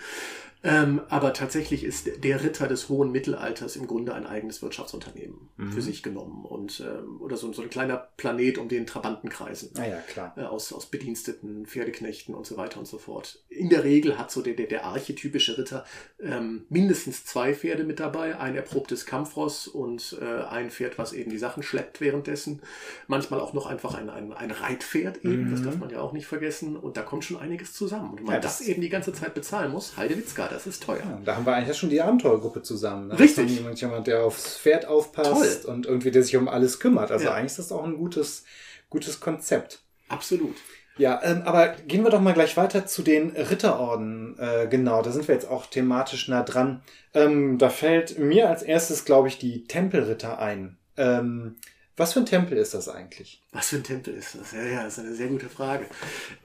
[0.62, 5.72] Ähm, aber tatsächlich ist der Ritter des hohen Mittelalters im Grunde ein eigenes Wirtschaftsunternehmen Mhm.
[5.72, 6.44] für sich genommen.
[6.44, 9.70] Und, ähm, oder so, so ein kleiner Planet um den Trabantenkreisen.
[9.78, 10.34] Ah ja, klar.
[10.36, 13.38] Äh, aus, aus Bediensteten, Pferdeknechten und so weiter und so fort.
[13.48, 15.84] In der Regel hat so der, der, der archetypische Ritter
[16.22, 21.30] ähm, mindestens zwei Pferde mit dabei, ein erprobtes Kampfross und äh, ein Pferd, was eben
[21.30, 22.60] die Sachen schleppt währenddessen.
[23.06, 25.64] Manchmal auch noch einfach ein, ein, ein Reitpferd eben, das Mhm.
[25.64, 26.76] darf man ja auch nicht vergessen.
[26.76, 28.10] Und da kommt schon einiges zusammen.
[28.10, 30.82] Und wenn man Ja, das, das- eben die ganze Zeit bezahlen muss, Heidewitzka, das ist
[30.82, 30.98] teuer.
[30.98, 33.08] Ja, da haben wir eigentlich schon die Abenteuergruppe zusammen.
[33.08, 33.18] Ne?
[33.18, 33.58] Richtig.
[33.58, 37.10] Ist Jemand, der aufs Pferd aufpasst und irgendwie der sich um alles kümmert.
[37.10, 37.34] Also Ja.
[37.34, 38.44] eigentlich ist das auch ein gutes,
[38.90, 39.80] gutes Konzept.
[40.08, 40.56] Absolut.
[40.98, 44.38] Ja, ähm, aber gehen wir doch mal gleich weiter zu den Ritterorden.
[44.38, 46.82] Äh, genau, da sind wir jetzt auch thematisch nah dran.
[47.14, 50.76] Ähm, da fällt mir als erstes, glaube ich, die Tempelritter ein.
[50.98, 51.56] Ähm,
[51.96, 53.42] was für ein Tempel ist das eigentlich?
[53.52, 54.52] Was für ein Tempel ist das?
[54.52, 55.86] Ja, ja, das ist eine sehr gute Frage.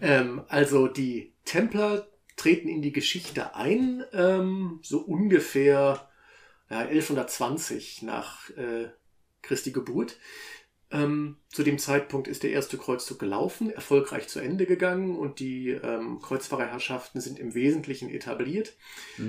[0.02, 6.10] Ähm, also die Templer treten in die Geschichte ein, ähm, so ungefähr
[6.70, 8.90] ja, 1120 nach äh,
[9.42, 10.18] Christi Geburt.
[10.96, 15.70] Ähm, zu dem Zeitpunkt ist der erste Kreuzzug gelaufen, erfolgreich zu Ende gegangen und die
[15.70, 18.74] ähm, Kreuzfahrerherrschaften sind im Wesentlichen etabliert.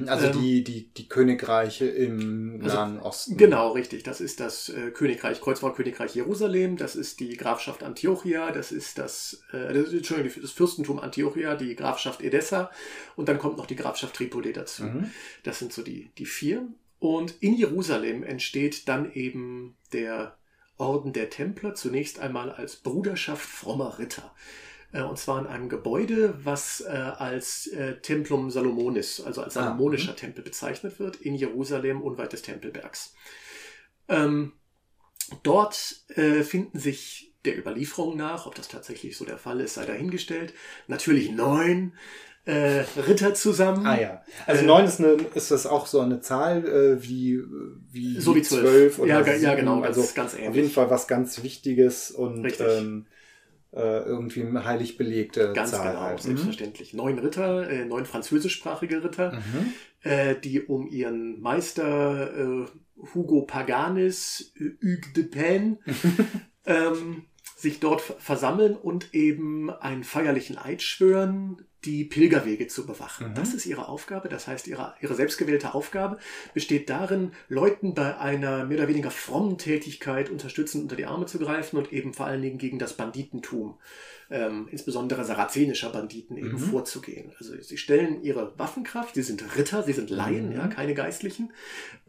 [0.07, 3.37] Also Ähm, die, die, die Königreiche im Also, Nahen Osten.
[3.37, 4.03] Genau, richtig.
[4.03, 9.43] Das ist das äh, Königreich, Kreuzfahrerkönigreich Jerusalem, das ist die Grafschaft Antiochia, das ist das,
[9.53, 12.71] äh, das, Entschuldigung, das Fürstentum Antiochia, die Grafschaft Edessa
[13.17, 14.85] und dann kommt noch die Grafschaft Tripoli dazu.
[14.85, 15.11] Mhm.
[15.43, 16.67] Das sind so die, die vier.
[16.99, 20.37] Und in Jerusalem entsteht dann eben der
[20.79, 24.35] Orden der Templer, zunächst einmal als Bruderschaft frommer Ritter.
[24.93, 29.63] Äh, Und zwar in einem Gebäude, was äh, als äh, Templum Salomonis, also als Ah,
[29.65, 33.15] salomonischer Tempel bezeichnet wird, in Jerusalem unweit des Tempelbergs.
[34.09, 34.53] Ähm,
[35.43, 40.55] dort finden sich der Überlieferung nach, ob das tatsächlich so der Fall ist, sei dahingestellt,
[40.87, 41.95] natürlich neun
[42.47, 43.85] äh, Ritter zusammen.
[43.87, 44.23] Ah ja.
[44.47, 47.41] Also Äh, neun ist, eine, ist das auch so eine Zahl äh, wie,
[47.93, 48.99] wie So wie zwölf.
[48.99, 50.49] oder Ja, ja, genau, ganz- Also ganz ähnlich.
[50.49, 52.67] auf jeden Fall was ganz Wichtiges und Richtig.
[52.67, 53.07] ähm,
[53.73, 56.19] äh, irgendwie heilig belegte Ganz Zahl genau, halt.
[56.21, 56.29] Mhm.
[56.29, 56.95] selbstverständlich.
[56.95, 59.73] Neun Ritter, äh, neun französischsprachige Ritter, Mhm.
[60.09, 62.67] äh, die um ihren Meister äh,
[63.15, 65.79] Hugo Paganis, Hugues de Pen,
[66.65, 67.25] ähm,
[67.67, 73.31] sich dort ver- versammeln und eben einen feierlichen Eid schwören, die Pilgerwege zu bewachen.
[73.31, 73.35] Mhm.
[73.35, 74.29] Das ist ihre Aufgabe.
[74.29, 76.19] Das heißt, ihre, ihre selbstgewählte Aufgabe
[76.55, 81.39] besteht darin, Leuten bei einer mehr oder weniger frommen Tätigkeit unterstützend unter die Arme zu
[81.39, 83.79] greifen und eben vor allen Dingen gegen das Banditentum,
[84.31, 86.59] ähm, insbesondere sarazenischer Banditen, eben Mhm.
[86.59, 87.33] vorzugehen.
[87.39, 90.57] Also sie stellen ihre Waffenkraft, sie sind Ritter, sie sind Laien, Mhm.
[90.57, 91.53] ja, keine Geistlichen,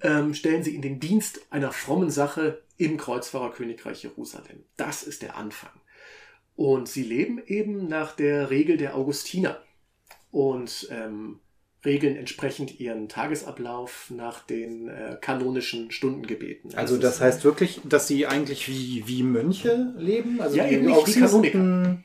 [0.01, 4.63] ähm, stellen sie in den Dienst einer frommen Sache im Kreuzfahrerkönigreich Jerusalem.
[4.77, 5.71] Das ist der Anfang.
[6.55, 9.61] Und sie leben eben nach der Regel der Augustiner
[10.31, 11.39] und ähm,
[11.85, 16.73] regeln entsprechend ihren Tagesablauf nach den äh, kanonischen Stundengebeten.
[16.75, 20.41] Also das ist, heißt wirklich, dass sie eigentlich wie, wie Mönche leben?
[20.41, 22.03] Also Ja, eben nicht wie Augustisten-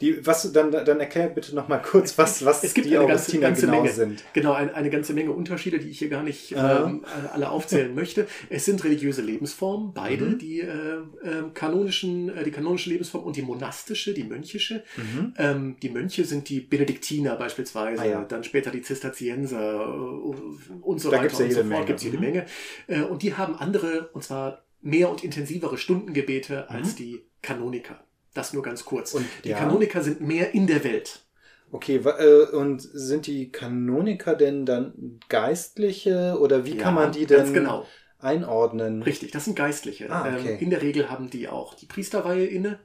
[0.00, 3.38] Die, was, dann, dann erklär bitte nochmal kurz, was, was Es gibt die eine ganze-
[3.38, 3.92] ganze genau Menge.
[3.92, 4.24] sind.
[4.32, 6.84] Genau, ein, eine ganze Menge Unterschiede, die ich hier gar nicht Ja.
[6.86, 8.26] ähm, alle aufzählen möchte.
[8.48, 10.38] Es sind religiöse Lebensformen, beide, Mhm.
[10.38, 10.66] die äh,
[11.22, 14.82] äh, kanonischen, äh, die kanonische Lebensform und die monastische, die mönchische.
[14.96, 15.34] Mhm.
[15.38, 18.24] Ähm, die Mönche sind die Benediktiner beispielsweise, Ah, ja.
[18.24, 21.66] dann später die Zisterzienser äh, und so Da weiter gibt's ja und so fort.
[21.68, 21.84] Menge.
[21.86, 22.22] Gibt's jede Mhm.
[22.22, 22.46] Menge.
[22.86, 26.96] Äh, und die haben andere, und zwar mehr und intensivere Stundengebete als Mhm.
[26.96, 28.02] die Kanoniker.
[28.34, 29.14] Das nur ganz kurz.
[29.14, 29.58] Und die ja.
[29.58, 31.20] Kanoniker sind mehr in der Welt.
[31.72, 37.26] Okay, äh, und sind die Kanoniker denn dann Geistliche oder wie Ja, kann man die
[37.26, 37.52] denn?
[37.52, 37.86] Genau.
[38.18, 39.02] einordnen.
[39.02, 40.10] Richtig, das sind Geistliche.
[40.10, 40.54] Ah, okay.
[40.54, 42.78] ähm, in der Regel haben die auch die Priesterweihe inne.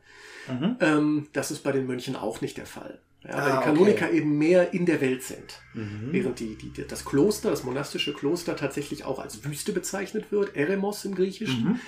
[0.48, 0.78] Mhm.
[0.80, 3.00] Ähm, das ist bei den Mönchen auch nicht der Fall.
[3.24, 4.18] Ja, weil Ah, die Kanoniker okay.
[4.18, 5.60] eben mehr in der Welt sind.
[5.74, 6.10] Mhm.
[6.12, 11.04] Während die, die, das Kloster, das monastische Kloster tatsächlich auch als Wüste bezeichnet wird, Eremos
[11.06, 11.80] im Griechischen, Mhm.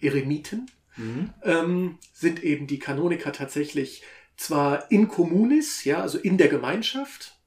[0.00, 0.66] Eremiten,
[1.00, 1.30] Mhm.
[1.42, 4.02] ähm, sind eben die Kanoniker tatsächlich
[4.36, 7.40] zwar in communis, ja, also in der Gemeinschaft,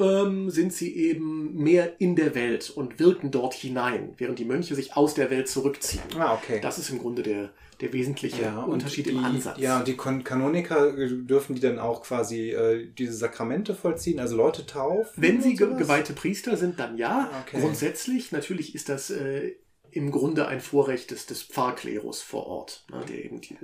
[0.00, 4.74] ähm, sind sie eben mehr in der Welt und wirken dort hinein, während die Mönche
[4.74, 6.02] sich aus der Welt zurückziehen.
[6.16, 6.60] Ah, okay.
[6.62, 9.58] Das ist im Grunde der, der wesentliche ja, Unterschied die, im Ansatz.
[9.58, 14.20] Ja, und die Kon Kanoniker äh, dürfen die dann auch quasi äh, diese Sakramente vollziehen,
[14.20, 15.22] also Leute taufen?
[15.22, 17.30] Wenn sie ge geweihte Priester sind, dann ja.
[17.32, 17.60] Ah, okay.
[17.60, 19.56] Grundsätzlich, natürlich ist das äh,
[19.90, 23.56] im Grunde ein Vorrecht des, des Pfarrklerus vor Ort, ne, der eben die,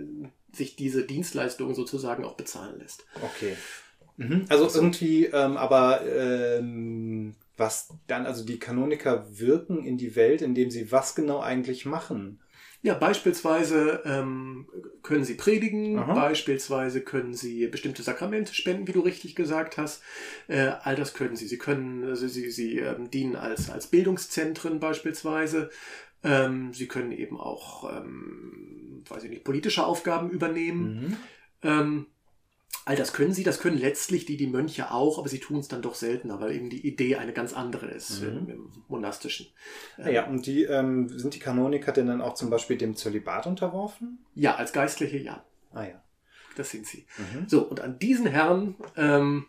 [0.53, 3.05] sich diese Dienstleistungen sozusagen auch bezahlen lässt.
[3.23, 3.57] Okay.
[4.17, 4.47] Mhm.
[4.49, 10.43] Also Also- irgendwie, ähm, aber ähm, was dann, also die Kanoniker wirken in die Welt,
[10.43, 12.41] indem sie was genau eigentlich machen?
[12.83, 14.69] Ja, beispielsweise ähm,
[15.03, 16.13] können sie predigen, Aha.
[16.13, 20.03] beispielsweise können sie bestimmte Sakramente spenden, wie du richtig gesagt hast.
[20.49, 21.47] Äh, all das können sie.
[21.47, 25.71] Sie können, also sie, sie ähm, dienen als, als Bildungszentren beispielsweise.
[26.25, 31.01] Ähm, sie können eben auch, ähm, weiß ich nicht, politische Aufgaben übernehmen.
[31.01, 31.17] Mhm.
[31.63, 32.07] Ähm,
[32.87, 35.69] all das können sie, das können letztlich die, die Mönche auch, aber sie tun es
[35.69, 38.49] dann doch seltener, weil eben die Idee eine ganz andere ist Mhm.
[38.49, 39.47] im, monastischen.
[39.99, 43.47] Ah ja, und die ähm, sind die Kanoniker denn dann auch zum Beispiel dem Zölibat
[43.47, 44.19] unterworfen?
[44.35, 46.03] Ja, als Geistliche ja, Ah ja.
[46.57, 47.07] das sind sie.
[47.19, 47.49] Mhm.
[47.49, 49.47] So, und an diesen Herren, ähm,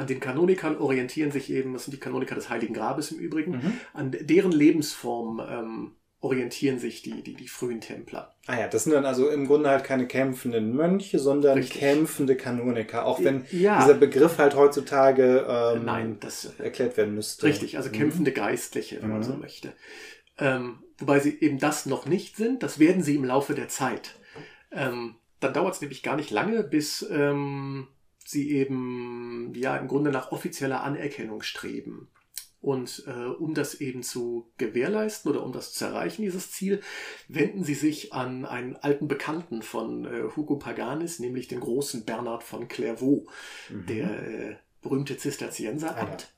[0.00, 3.52] an den Kanonikern orientieren sich eben, das sind die Kanoniker des Heiligen Grabes im Übrigen,
[3.52, 3.72] Mhm.
[3.92, 8.34] an deren Lebensform ähm, orientieren sich die, die, die frühen Templer.
[8.46, 11.80] Ah ja, das sind dann also im Grunde halt keine kämpfenden Mönche, sondern Richtig.
[11.80, 13.06] kämpfende Kanoniker.
[13.06, 13.80] Auch wenn Ja.
[13.80, 17.46] dieser Begriff halt heutzutage ähm, Nein, das äh, erklärt werden müsste.
[17.46, 17.94] Richtig, also Mhm.
[17.94, 19.24] kämpfende Geistliche, wenn man Mhm.
[19.24, 19.72] so möchte.
[20.38, 24.14] Ähm, wobei sie eben das noch nicht sind, das werden sie im Laufe der Zeit.
[24.72, 27.88] Ähm, dann dauert es nämlich gar nicht lange, bis ähm,
[28.30, 32.08] sie eben ja im Grunde nach offizieller Anerkennung streben.
[32.62, 36.82] Und äh, um das eben zu gewährleisten oder um das zu erreichen, dieses Ziel,
[37.26, 42.42] wenden sie sich an einen alten Bekannten von äh, Hugo Paganis, nämlich den großen Bernhard
[42.42, 43.26] von Clairvaux,
[43.70, 43.86] Mhm.
[43.86, 46.34] der äh, berühmte Zisterzienserabt,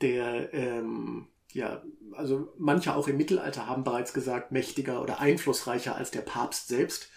[0.00, 6.10] der ähm, ja, also manche auch im Mittelalter haben bereits gesagt, mächtiger oder einflussreicher als
[6.10, 7.10] der Papst selbst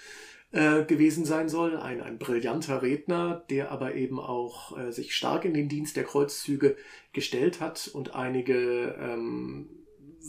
[0.52, 1.78] äh, gewesen sein soll.
[1.78, 6.04] Ein, ein brillanter Redner, der aber eben auch äh, sich stark in den Dienst der
[6.04, 6.76] Kreuzzüge
[7.14, 9.70] gestellt hat und einige ähm,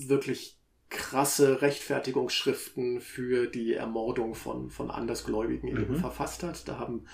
[0.07, 0.59] wirklich
[0.91, 5.97] krasse Rechtfertigungsschriften für die Ermordung von, von Andersgläubigen eben Mhm.
[5.97, 6.67] verfasst hat.
[6.69, 7.07] Da haben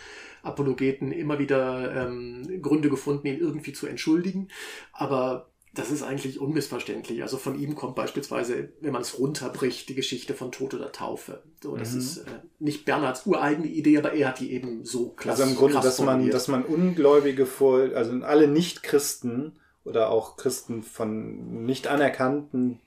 [0.42, 4.48] Apologeten immer wieder ähm, Gründe gefunden, ihn irgendwie zu entschuldigen.
[4.92, 7.22] Aber das ist eigentlich unmissverständlich.
[7.22, 11.42] Also von ihm kommt beispielsweise, wenn man es runterbricht, die Geschichte von Tod oder Taufe.
[11.62, 11.98] So, das Mhm.
[11.98, 12.22] ist äh,
[12.58, 16.00] nicht Bernhards ureigene Idee, aber er hat die eben so klasse Also im Grunde, dass
[16.00, 19.52] man, dass man Ungläubige vor, also alle Nicht-Christen
[19.84, 22.80] oder auch Christen von nicht anerkannten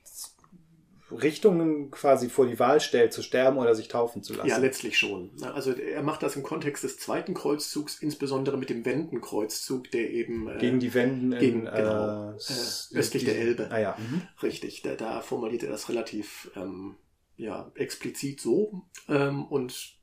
[1.11, 4.47] Richtungen quasi vor die Wahl stellt, zu sterben oder sich taufen zu lassen.
[4.49, 5.31] Ja, letztlich schon.
[5.41, 10.47] Also er macht das im Kontext des zweiten Kreuzzugs, insbesondere mit dem Wendenkreuzzug, der eben
[10.49, 13.69] äh, Gegen die Wenden in gegen- genau, äh, äh, östlich der Elbe.
[13.71, 13.97] Ah ja.
[13.97, 14.21] Mhm.
[14.43, 16.95] Richtig, da, da formuliert er das relativ ähm,
[17.37, 19.95] ja, explizit so ähm, und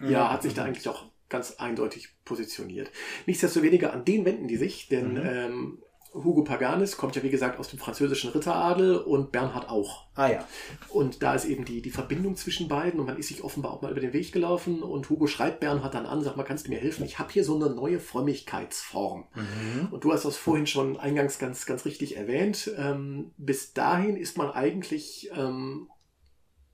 [0.00, 0.68] ja, hat sich da Mhm.
[0.68, 2.90] eigentlich auch ganz eindeutig positioniert.
[3.26, 5.22] Nichtsdestoweniger an den wenden die sich, denn Mhm.
[5.24, 5.82] ähm,
[6.14, 10.04] Hugo Paganis kommt ja wie gesagt aus dem französischen Ritteradel und Bernhard auch.
[10.14, 10.48] Ah ja.
[10.88, 13.82] Und da ist eben die, die Verbindung zwischen beiden und man ist sich offenbar auch
[13.82, 16.70] mal über den Weg gelaufen und Hugo schreibt Bernhard dann an, sagt mal, kannst du
[16.70, 17.04] mir helfen?
[17.04, 19.26] Ich habe hier so eine neue Frömmigkeitsform.
[19.34, 19.88] Mhm.
[19.90, 22.70] Und du hast das vorhin schon eingangs ganz, ganz richtig erwähnt.
[22.76, 25.88] Ähm, bis dahin ist man eigentlich ähm,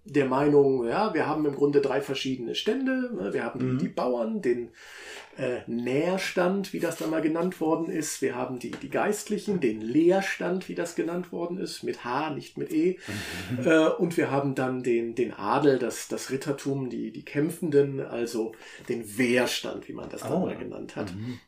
[0.06, 3.10] der Meinung, ja, wir haben im Grunde drei verschiedene Stände.
[3.14, 3.32] ne?
[3.32, 3.78] Wir haben die, Mhm.
[3.78, 4.70] die Bauern, den
[5.38, 8.20] äh, Nährstand, wie das dann mal genannt worden ist.
[8.22, 12.56] Wir haben die, die Geistlichen, den Leerstand, wie das genannt worden ist, mit H, nicht
[12.58, 12.98] mit E.
[13.50, 13.66] Mhm.
[13.66, 18.52] Äh, und wir haben dann den, den Adel, das, das Rittertum, die, die Kämpfenden, also
[18.88, 20.46] den Wehrstand, wie man das dann Oh.
[20.46, 21.14] mal genannt hat.
[21.14, 21.40] Mhm.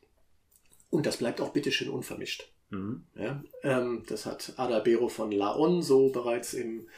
[0.90, 2.50] Und das bleibt auch bitteschön unvermischt.
[2.70, 3.04] Mhm.
[3.14, 6.88] Ja, ähm, das hat Adalbero von Laon so bereits im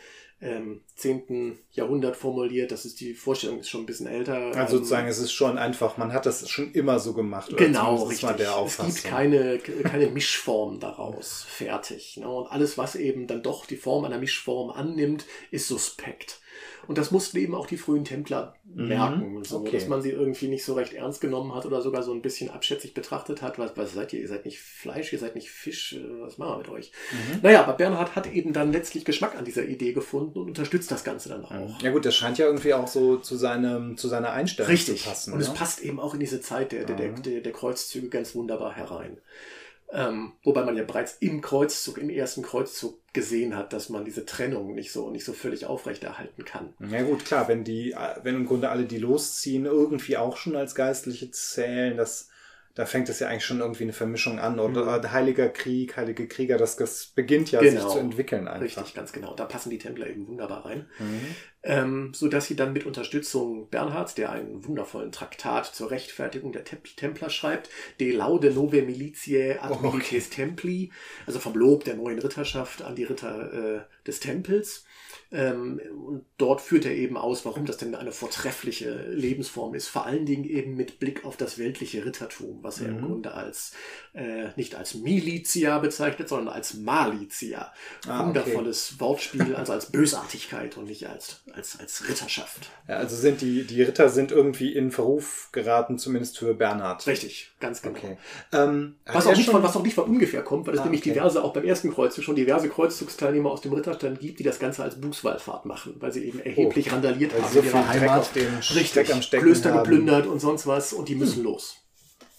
[0.40, 1.58] ähm, 10.
[1.72, 2.70] Jahrhundert formuliert.
[2.70, 4.54] Das ist die Vorstellung, ist schon ein bisschen älter.
[4.54, 7.56] Also sozusagen, es ist schon einfach, man hat das schon immer so gemacht.
[7.56, 8.28] genau, richtig.
[8.38, 12.18] es gibt keine, keine Mischform daraus fertig.
[12.18, 12.28] Ne?
[12.28, 16.40] Und alles, was eben dann doch die Form einer Mischform annimmt, ist suspekt.
[16.88, 18.88] Und das mussten eben auch die frühen Templer mhm.
[18.88, 19.72] merken, so, okay.
[19.72, 22.48] dass man sie irgendwie nicht so recht ernst genommen hat oder sogar so ein bisschen
[22.48, 23.58] abschätzig betrachtet hat.
[23.58, 24.20] Was, was seid ihr?
[24.20, 26.92] Ihr seid nicht Fleisch, ihr seid nicht Fisch, äh, was machen wir mit euch?
[27.12, 27.40] Mhm.
[27.42, 31.04] Naja, aber Bernhard hat eben dann letztlich Geschmack an dieser Idee gefunden und unterstützt das
[31.04, 31.80] Ganze dann auch.
[31.82, 35.02] Ja gut, das scheint ja irgendwie auch so zu, seinem, zu seiner Einstellung Richtig.
[35.02, 35.32] zu passen.
[35.32, 35.44] Und ne?
[35.44, 37.22] es passt eben auch in diese Zeit der, der, der, mhm.
[37.22, 39.18] der, der Kreuzzüge ganz wunderbar herein.
[39.90, 44.26] Ähm, wobei man ja bereits im Kreuzzug, im ersten Kreuzzug gesehen hat, dass man diese
[44.26, 46.74] Trennung nicht so nicht so völlig aufrechterhalten kann.
[46.90, 50.74] Ja gut, klar, wenn die, wenn im Grunde alle, die losziehen, irgendwie auch schon als
[50.74, 52.28] Geistliche zählen, das
[52.78, 54.60] da fängt es ja eigentlich schon irgendwie eine Vermischung an.
[54.60, 55.10] Oder mhm.
[55.10, 57.80] Heiliger Krieg, Heilige Krieger, das, das beginnt ja genau.
[57.80, 58.62] sich zu entwickeln einfach.
[58.62, 59.34] Richtig, ganz genau.
[59.34, 60.86] Da passen die Templer eben wunderbar rein.
[61.00, 61.26] Mhm.
[61.64, 66.62] Ähm, so dass sie dann mit Unterstützung Bernhards, der einen wundervollen Traktat zur Rechtfertigung der
[66.62, 70.20] Templer schreibt, De Laude Nove Militiae ad oh, okay.
[70.20, 70.92] Templi,
[71.26, 74.84] also vom Lob der neuen Ritterschaft an die Ritter äh, des Tempels.
[75.30, 79.88] Ähm, und dort führt er eben aus, warum das denn eine vortreffliche Lebensform ist.
[79.88, 82.98] Vor allen Dingen eben mit Blick auf das weltliche Rittertum, was er mhm.
[82.98, 83.72] im Grunde als
[84.14, 87.72] äh, nicht als Militia bezeichnet, sondern als Malitia.
[88.06, 89.00] Ah, Wundervolles okay.
[89.00, 92.70] Wortspiel, also als Bösartigkeit und nicht als, als, als Ritterschaft.
[92.88, 97.06] Ja, also sind die, die Ritter sind irgendwie in Verruf geraten, zumindest für Bernhard.
[97.06, 97.98] Richtig, ganz genau.
[97.98, 98.16] Okay.
[98.52, 101.02] Ähm, was, auch nicht von, was auch nicht von ungefähr kommt, weil es ah, nämlich
[101.02, 101.12] okay.
[101.12, 104.82] diverse, auch beim ersten Kreuzzug schon diverse Kreuzzugsteilnehmer aus dem Ritterstand gibt, die das Ganze
[104.82, 108.30] als Buß Berufswallfahrt machen, weil sie eben erheblich oh, randaliert haben so in ihrer Heimat.
[108.74, 109.78] Richtig, am Stecken Klöster haben.
[109.78, 111.44] geplündert und sonst was und die müssen hm.
[111.44, 111.76] los.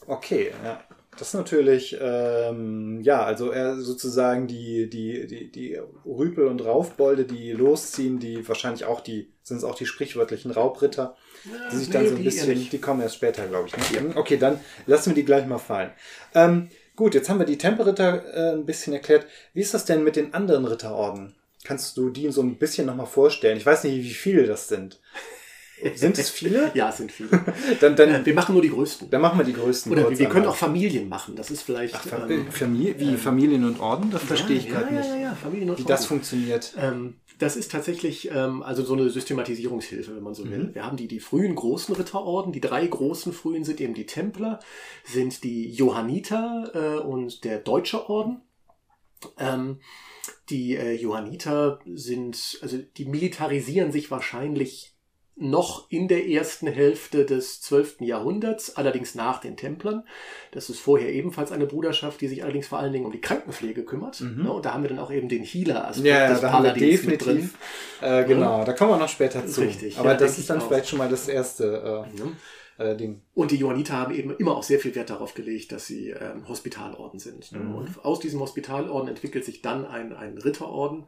[0.07, 0.81] Okay, ja.
[1.19, 7.25] Das ist natürlich, ähm, ja, also er sozusagen die, die, die, die Rüpel und Raufbolde,
[7.25, 11.17] die losziehen, die wahrscheinlich auch die, sind es auch die sprichwörtlichen Raubritter,
[11.71, 14.01] die sich nee, dann so ein bisschen, die kommen erst später, glaube ich.
[14.01, 14.15] Ne?
[14.15, 15.91] Okay, dann lassen wir die gleich mal fallen.
[16.33, 19.27] Ähm, gut, jetzt haben wir die Tempelritter äh, ein bisschen erklärt.
[19.53, 21.35] Wie ist das denn mit den anderen Ritterorden?
[21.65, 23.57] Kannst du die so ein bisschen nochmal vorstellen?
[23.57, 25.01] Ich weiß nicht, wie viele das sind.
[25.95, 26.71] Sind es viele?
[26.75, 27.29] ja, es sind viele.
[27.79, 29.09] dann, dann, äh, wir machen nur die größten.
[29.09, 29.91] Dann machen wir die größten.
[29.91, 31.35] Oder wir können auch Familien machen.
[31.35, 31.95] Das ist vielleicht.
[31.95, 34.11] Ach, Fam ähm, Familie, wie ähm, Familien und Orden?
[34.11, 35.09] Das ja, verstehe ich gerade ja, nicht.
[35.09, 35.91] Ja, ja, Familien und wie Orden.
[35.91, 36.73] das funktioniert.
[36.77, 40.65] Ähm, das ist tatsächlich ähm, also so eine Systematisierungshilfe, wenn man so will.
[40.65, 40.75] Mhm.
[40.75, 42.51] Wir haben die, die frühen großen Ritterorden.
[42.51, 44.59] Die drei großen frühen sind eben die Templer,
[45.05, 48.41] sind die Johanniter äh, und der Deutsche Orden.
[49.37, 49.79] Ähm,
[50.49, 54.88] die äh, Johanniter sind, also die militarisieren sich wahrscheinlich
[55.39, 58.01] noch in der ersten Hälfte des 12.
[58.01, 60.03] Jahrhunderts, allerdings nach den Templern.
[60.51, 63.83] Das ist vorher ebenfalls eine Bruderschaft, die sich allerdings vor allen Dingen um die Krankenpflege
[63.83, 64.19] kümmert.
[64.21, 64.45] Mhm.
[64.45, 66.81] Ja, und da haben wir dann auch eben den Healer-Aspekt ja, des da Paladins haben
[66.81, 67.57] wir definitiv,
[68.01, 68.09] drin.
[68.09, 68.65] Äh, genau, ja.
[68.65, 69.61] da kommen wir noch später zu.
[69.61, 69.97] Richtig.
[69.97, 72.05] Aber ja, das ist dann vielleicht schon mal das erste.
[72.15, 72.19] Äh,
[72.79, 73.21] äh, Ding.
[73.35, 76.47] Und die Johanniter haben eben immer auch sehr viel Wert darauf gelegt, dass sie ähm,
[76.47, 77.51] Hospitalorden sind.
[77.51, 77.75] Mhm.
[77.75, 81.05] Und aus diesem Hospitalorden entwickelt sich dann ein, ein Ritterorden.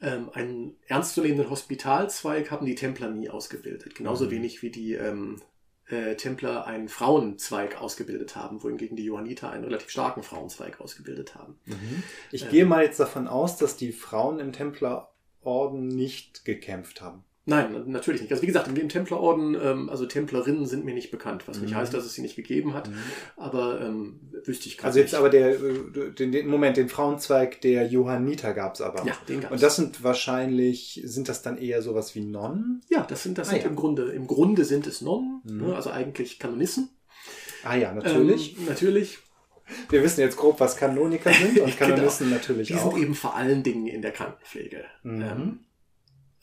[0.00, 3.94] Ähm, einen ernstzunehmenden Hospitalzweig haben die Templer nie ausgebildet.
[3.94, 4.30] Genauso mhm.
[4.32, 5.40] wenig wie die ähm,
[5.88, 11.58] äh, Templer einen Frauenzweig ausgebildet haben, wohingegen die Johanniter einen relativ starken Frauenzweig ausgebildet haben.
[11.64, 12.02] Mhm.
[12.32, 17.24] Ich ähm, gehe mal jetzt davon aus, dass die Frauen im Templerorden nicht gekämpft haben.
[17.46, 18.32] Nein, natürlich nicht.
[18.32, 21.64] Also wie gesagt, im Templerorden, ähm, also Templerinnen sind mir nicht bekannt, was mhm.
[21.64, 22.94] nicht heißt, dass es sie nicht gegeben hat, mhm.
[23.36, 25.18] aber ähm, wüsste ich gerade Also jetzt nicht.
[25.18, 29.04] aber der, äh, den, den, Moment, den Frauenzweig der Johanniter gab es aber.
[29.06, 29.52] Ja, den gab's.
[29.52, 32.80] Und das sind wahrscheinlich, sind das dann eher sowas wie Nonnen?
[32.88, 33.68] Ja, das sind, das ah, sind ja.
[33.68, 35.66] im Grunde, im Grunde sind es Nonnen, mhm.
[35.66, 36.88] ne, also eigentlich Kanonissen.
[37.62, 38.56] Ah ja, natürlich.
[38.58, 39.18] Ähm, natürlich.
[39.88, 41.76] Wir wissen jetzt grob, was Kanoniker sind und.
[41.78, 42.36] Kanonissen genau.
[42.36, 42.88] natürlich Die auch.
[42.88, 44.84] Die sind eben vor allen Dingen in der Krankenpflege.
[45.02, 45.22] Mhm.
[45.22, 45.58] Ähm,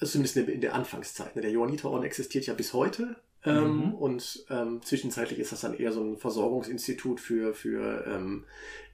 [0.02, 1.36] also zumindest in der Anfangszeit.
[1.36, 1.42] Ne?
[1.42, 3.16] Der Johanniterorden existiert ja bis heute.
[3.44, 3.94] Ähm, mhm.
[3.96, 8.46] Und ähm, zwischenzeitlich ist das dann eher so ein Versorgungsinstitut für, für ähm,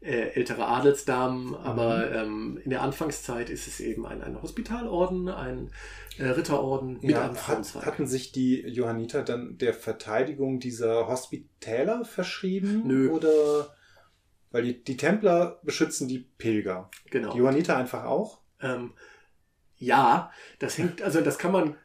[0.01, 1.55] äh, ältere Adelsdamen.
[1.55, 2.13] Aber mhm.
[2.13, 5.71] ähm, in der Anfangszeit ist es eben ein, ein Hospitalorden, ein
[6.17, 7.85] äh, Ritterorden mit ja, einem Frauenzweig.
[7.85, 12.83] Hatten sich die Johanniter dann der Verteidigung dieser Hospitäler verschrieben?
[12.85, 13.09] Nö.
[13.11, 13.75] Oder
[14.51, 16.89] weil die, die Templer beschützen die Pilger.
[17.11, 17.31] Genau.
[17.33, 18.39] Die Johanniter einfach auch?
[19.79, 21.75] Ja, das hängt, also das kann man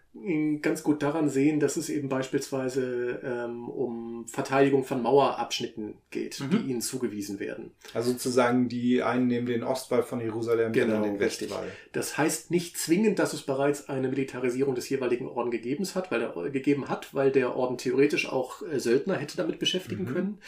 [0.61, 6.50] ganz gut daran sehen, dass es eben beispielsweise ähm, um Verteidigung von Mauerabschnitten geht, mhm.
[6.50, 7.70] die ihnen zugewiesen werden.
[7.94, 11.66] Also sozusagen die einen nehmen den Ostwall von Jerusalem, genau, den Westwall.
[11.92, 16.20] Das heißt nicht zwingend, dass es bereits eine Militarisierung des jeweiligen Orden gegeben hat, weil
[16.20, 20.12] der, gegeben hat, weil der Orden theoretisch auch äh, Söldner hätte damit beschäftigen mhm.
[20.12, 20.38] können.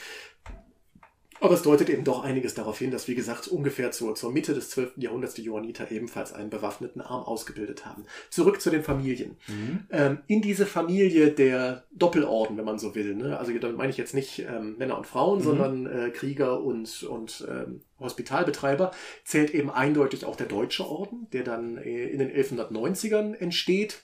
[1.40, 4.54] Aber es deutet eben doch einiges darauf hin, dass, wie gesagt, ungefähr zur, zur Mitte
[4.54, 4.92] des 12.
[4.96, 8.04] Jahrhunderts die Johanniter ebenfalls einen bewaffneten Arm ausgebildet haben.
[8.30, 9.36] Zurück zu den Familien.
[9.48, 9.80] Mhm.
[9.90, 13.38] Ähm, in diese Familie der Doppelorden, wenn man so will, ne?
[13.38, 15.44] also da meine ich jetzt nicht ähm, Männer und Frauen, mhm.
[15.44, 18.92] sondern äh, Krieger und, und ähm, Hospitalbetreiber,
[19.24, 24.02] zählt eben eindeutig auch der Deutsche Orden, der dann äh, in den 1190ern entsteht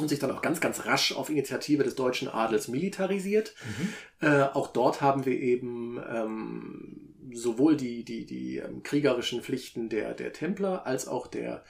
[0.00, 3.54] und sich dann auch ganz, ganz rasch auf Initiative des deutschen Adels militarisiert.
[3.64, 4.26] Mhm.
[4.28, 10.14] Äh, auch dort haben wir eben ähm, sowohl die, die, die ähm, kriegerischen Pflichten der,
[10.14, 11.64] der Templer als auch der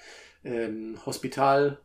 [0.44, 1.78] ähm, Hospital,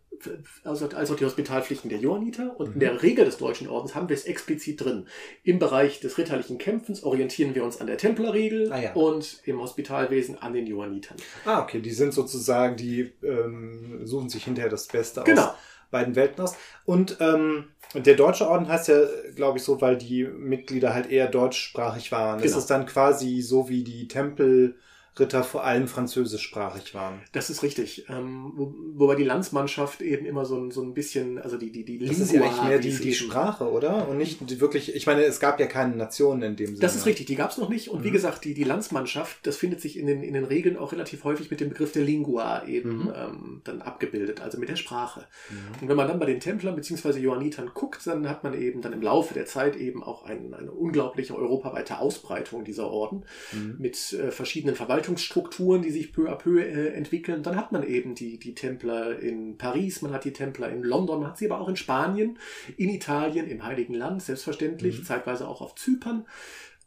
[0.63, 2.59] also, als auch die Hospitalpflichten der Johanniter.
[2.59, 2.73] Und mhm.
[2.73, 5.07] in der Regel des Deutschen Ordens haben wir es explizit drin.
[5.43, 8.93] Im Bereich des ritterlichen Kämpfens orientieren wir uns an der Templerregel ah, ja.
[8.93, 11.17] und im Hospitalwesen an den Johannitern.
[11.45, 15.47] Ah, okay, die sind sozusagen, die ähm, suchen sich hinterher das Beste genau.
[15.47, 15.55] aus
[15.91, 16.55] beiden Welten aus.
[16.85, 19.01] Und ähm, der Deutsche Orden heißt ja,
[19.35, 22.37] glaube ich, so, weil die Mitglieder halt eher deutschsprachig waren.
[22.37, 22.45] Genau.
[22.49, 24.75] Ist es dann quasi so wie die Tempel
[25.21, 27.21] Ritter vor allem französischsprachig waren.
[27.31, 28.05] Das ist richtig.
[28.09, 31.85] Ähm, wo, wobei die Landsmannschaft eben immer so ein, so ein bisschen, also die, die,
[31.85, 34.07] die Das Lingua, ist ja eigentlich mehr die, die Sprache, oder?
[34.07, 36.79] Und nicht die wirklich, ich meine, es gab ja keine Nationen in dem Sinne.
[36.79, 37.89] Das ist richtig, die gab es noch nicht.
[37.89, 38.03] Und mhm.
[38.05, 41.23] wie gesagt, die, die Landsmannschaft, das findet sich in den, in den Regeln auch relativ
[41.23, 43.13] häufig mit dem Begriff der Lingua eben mhm.
[43.15, 45.27] ähm, dann abgebildet, also mit der Sprache.
[45.49, 45.81] Mhm.
[45.81, 47.19] Und wenn man dann bei den Templern bzw.
[47.19, 50.71] Johannitern guckt, dann hat man eben dann im Laufe der Zeit eben auch ein, eine
[50.71, 53.75] unglaubliche europaweite Ausbreitung dieser Orden mhm.
[53.77, 57.43] mit äh, verschiedenen Verwaltungen Verwaltungsstrukturen, die sich peu à peu äh, entwickeln.
[57.43, 61.21] Dann hat man eben die, die Templer in Paris, man hat die Templer in London,
[61.21, 62.37] man hat sie aber auch in Spanien,
[62.77, 65.03] in Italien, im Heiligen Land, selbstverständlich, mhm.
[65.03, 66.25] zeitweise auch auf Zypern.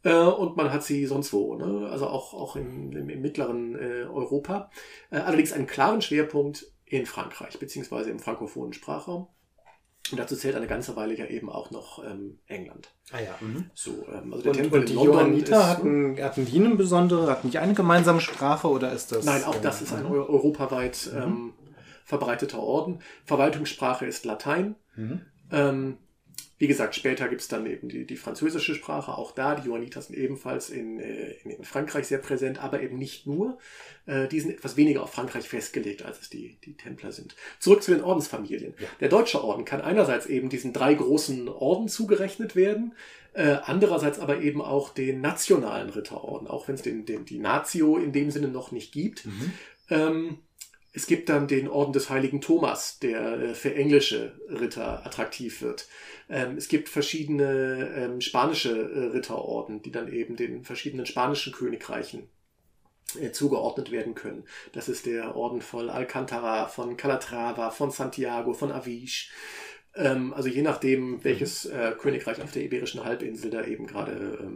[0.03, 1.89] Äh, und man hat sie sonst wo, ne?
[1.91, 4.71] also auch, auch im, im, im mittleren äh, Europa.
[5.11, 9.29] Äh, allerdings einen klaren Schwerpunkt in Frankreich, beziehungsweise im frankophonen Sprachraum.
[10.13, 12.91] Und dazu zählt eine ganze Weile ja eben auch noch ähm, England.
[13.11, 13.35] Ah ja.
[13.41, 13.71] Mhm.
[13.75, 17.31] So, ähm, also der und, Tempel und die Johanniter ist, hatten, hatten die eine besondere,
[17.31, 19.25] hatten die eine gemeinsame Sprache oder ist das?
[19.25, 20.13] Nein, auch das ist ein mhm.
[20.13, 21.23] europaweit mhm.
[21.23, 21.53] ähm,
[22.05, 23.01] verbreiteter Orden.
[23.25, 24.75] Verwaltungssprache ist Latein.
[24.95, 25.23] Mhm.
[25.51, 25.99] Ähm,
[26.59, 29.57] wie gesagt, später gibt es dann eben die, die französische Sprache, auch da.
[29.57, 33.59] Die Johanniter sind ebenfalls in, äh, in, in Frankreich sehr präsent, aber eben nicht nur.
[34.07, 37.35] Äh, die sind etwas weniger auf Frankreich festgelegt, als es die, die Templer sind.
[37.59, 38.75] Zurück zu den Ordensfamilien.
[38.79, 38.87] Ja.
[39.01, 42.95] Der deutsche Orden kann einerseits eben diesen drei großen Orden zugerechnet werden,
[43.33, 47.97] äh, andererseits aber eben auch den nationalen Ritterorden, auch wenn es den, den, die Natio
[47.97, 49.27] in dem Sinne noch nicht gibt.
[49.27, 49.53] Mhm.
[49.91, 50.39] Ähm,
[50.95, 55.89] es gibt dann den Orden des heiligen Thomas, der äh, für englische Ritter attraktiv wird.
[56.31, 62.29] Ähm, es gibt verschiedene ähm, spanische äh, Ritterorden, die dann eben den verschiedenen spanischen Königreichen
[63.21, 64.45] äh, zugeordnet werden können.
[64.73, 69.33] Das ist der Orden von Alcantara, von Calatrava, von Santiago, von Avish.
[69.97, 74.49] Ähm, also je nachdem, welches äh, Königreich auf der Iberischen Halbinsel da eben gerade,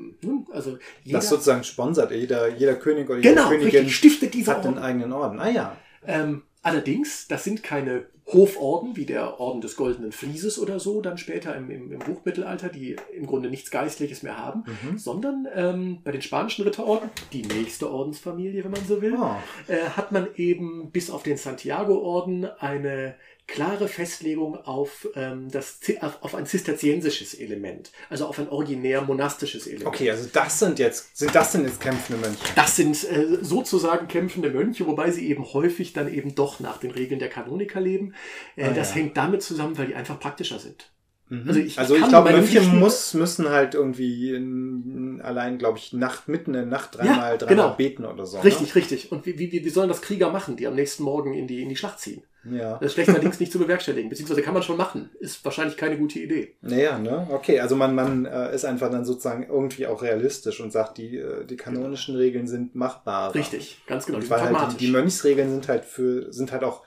[0.53, 4.53] also jeder, das sozusagen sponsert jeder, jeder König oder jede genau, Königin richtig, stiftet dieser
[4.53, 4.77] hat Orden.
[4.77, 5.41] einen eigenen Orden.
[5.41, 5.77] Ah ja.
[6.07, 11.17] Ähm, allerdings, das sind keine Hoforden wie der Orden des Goldenen Flieses oder so, dann
[11.17, 14.99] später im, im, im Hochmittelalter, die im Grunde nichts Geistliches mehr haben, mhm.
[14.99, 19.37] sondern ähm, bei den spanischen Ritterorden, die nächste Ordensfamilie, wenn man so will, oh.
[19.67, 23.15] äh, hat man eben bis auf den Santiago-Orden eine
[23.49, 25.81] klare Festlegung auf, ähm, das,
[26.21, 29.87] auf ein zisterziensisches Element, also auf ein originär monastisches Element.
[29.87, 32.39] Okay, also das sind jetzt, sind das denn jetzt kämpfende Mönche?
[32.55, 36.91] Das sind äh, sozusagen kämpfende Mönche, wobei sie eben häufig dann eben doch nach den
[36.91, 38.15] Regeln der Kanoniker leben.
[38.57, 38.97] Äh, ah, das ja.
[38.97, 40.91] hängt damit zusammen, weil die einfach praktischer sind.
[41.31, 41.45] Mhm.
[41.47, 45.93] Also ich, also ich, ich glaube, Mönche muss, müssen halt irgendwie in, allein, glaube ich,
[45.93, 47.77] Nacht, mitten in der Nacht dreimal, ja, dreimal genau.
[47.77, 48.41] beten oder so.
[48.41, 48.75] Richtig, ne?
[48.77, 49.13] richtig.
[49.13, 51.69] Und wie, wie, wie sollen das Krieger machen, die am nächsten Morgen in die, in
[51.69, 52.23] die Schlacht ziehen?
[52.45, 52.75] Ja.
[52.75, 55.11] Das ist schlechterdings nicht zu bewerkstelligen, beziehungsweise kann man schon machen.
[55.21, 56.55] Ist wahrscheinlich keine gute Idee.
[56.63, 57.27] Naja, ne?
[57.31, 61.19] Okay, also man, man äh, ist einfach dann sozusagen irgendwie auch realistisch und sagt, die,
[61.19, 62.25] äh, die kanonischen genau.
[62.25, 63.35] Regeln sind machbar.
[63.35, 64.19] Richtig, ganz genau.
[64.19, 66.85] Und weil halt die, die Mönchsregeln sind halt für, sind halt auch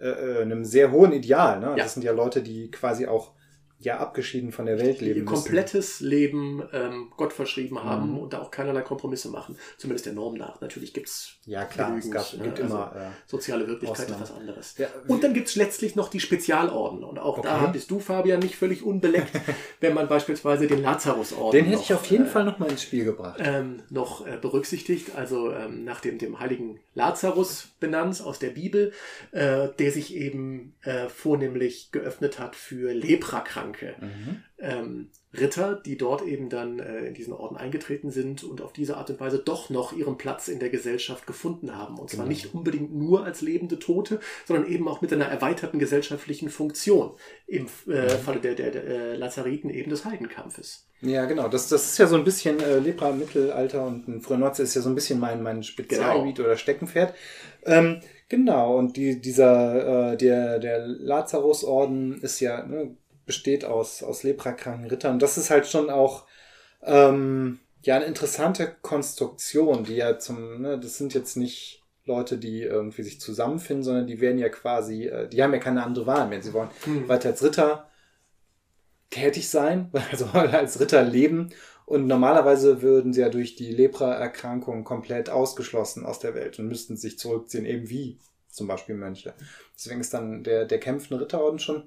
[0.00, 1.60] äh, äh, einem sehr hohen Ideal.
[1.60, 1.66] Ne?
[1.70, 1.76] Ja.
[1.76, 3.32] Das sind ja Leute, die quasi auch
[3.80, 8.18] ja abgeschieden von der Welt leben ihr komplettes Leben ähm, Gott verschrieben haben mhm.
[8.18, 9.56] und da auch keinerlei Kompromisse machen.
[9.78, 10.60] Zumindest der Norm nach.
[10.60, 12.44] Natürlich gibt's ja klar, es gab, ne?
[12.44, 14.74] gibt also immer äh, soziale Wirklichkeit ist was anderes.
[14.76, 17.48] Ja, und dann gibt's letztlich noch die Spezialorden und auch okay.
[17.48, 19.30] da bist du Fabian nicht völlig unbeleckt,
[19.80, 22.70] wenn man beispielsweise den Lazarusorden den hätte noch, ich auf jeden äh, Fall noch mal
[22.70, 25.16] ins Spiel gebracht ähm, noch äh, berücksichtigt.
[25.16, 28.92] Also ähm, nach dem dem heiligen Lazarus benannt aus der Bibel,
[29.32, 33.94] äh, der sich eben äh, vornehmlich geöffnet hat für Leprakranken Leprokranke.
[34.00, 34.42] Mhm.
[34.58, 38.96] Ähm, Ritter, die dort eben dann äh, in diesen Orden eingetreten sind und auf diese
[38.96, 41.98] Art und Weise doch noch ihren Platz in der Gesellschaft gefunden haben.
[41.98, 42.34] Und zwar genau.
[42.34, 47.12] nicht unbedingt nur als lebende Tote, sondern eben auch mit einer erweiterten gesellschaftlichen Funktion
[47.46, 48.08] im äh, mhm.
[48.24, 50.88] Falle der, der, der äh, Lazariten eben des Heidenkampfes.
[51.02, 51.48] Ja, genau.
[51.48, 54.64] Das, das ist ja so ein bisschen äh, Lepra im Mittelalter und ein früher Nordsee
[54.64, 56.48] ist ja so ein bisschen mein, mein Spezialgebiet genau.
[56.48, 57.14] oder Steckenpferd.
[57.64, 62.96] Ähm, genau, und die, dieser, äh, der, der Lazarus-Orden ist ja, ne,
[63.30, 65.20] besteht aus, aus leprakranken Rittern.
[65.20, 66.26] Das ist halt schon auch
[66.82, 72.62] ähm, ja eine interessante Konstruktion, die ja zum, ne, das sind jetzt nicht Leute, die
[72.62, 76.26] irgendwie sich zusammenfinden, sondern die werden ja quasi, äh, die haben ja keine andere Wahl
[76.26, 76.42] mehr.
[76.42, 77.08] Sie wollen mhm.
[77.08, 77.88] weiter als Ritter
[79.10, 81.50] tätig sein, also als Ritter leben.
[81.86, 86.96] Und normalerweise würden sie ja durch die Lepra-Erkrankung komplett ausgeschlossen aus der Welt und müssten
[86.96, 88.18] sich zurückziehen, eben wie
[88.48, 89.34] zum Beispiel Mönche.
[89.76, 91.86] Deswegen ist dann der, der kämpfende Ritterorden schon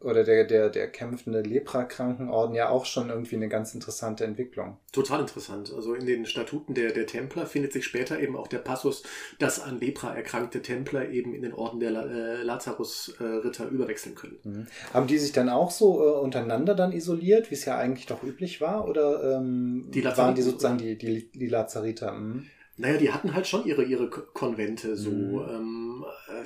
[0.00, 4.76] oder der, der, der kämpfende Leprakrankenorden ja auch schon irgendwie eine ganz interessante Entwicklung.
[4.92, 5.72] Total interessant.
[5.74, 9.02] Also in den Statuten der, der Templer findet sich später eben auch der Passus,
[9.38, 14.38] dass an Lepra erkrankte Templer eben in den Orden der äh, Lazarus-Ritter äh, überwechseln können.
[14.44, 14.66] Mhm.
[14.94, 18.22] Haben die sich dann auch so äh, untereinander dann isoliert, wie es ja eigentlich doch
[18.22, 18.88] üblich war?
[18.88, 22.12] Oder ähm, die waren die sozusagen die, die, die Lazariter?
[22.12, 22.46] Mhm.
[22.76, 25.10] Naja, die hatten halt schon ihre, ihre Konvente so.
[25.10, 25.40] Mhm.
[25.50, 26.44] Ähm, äh,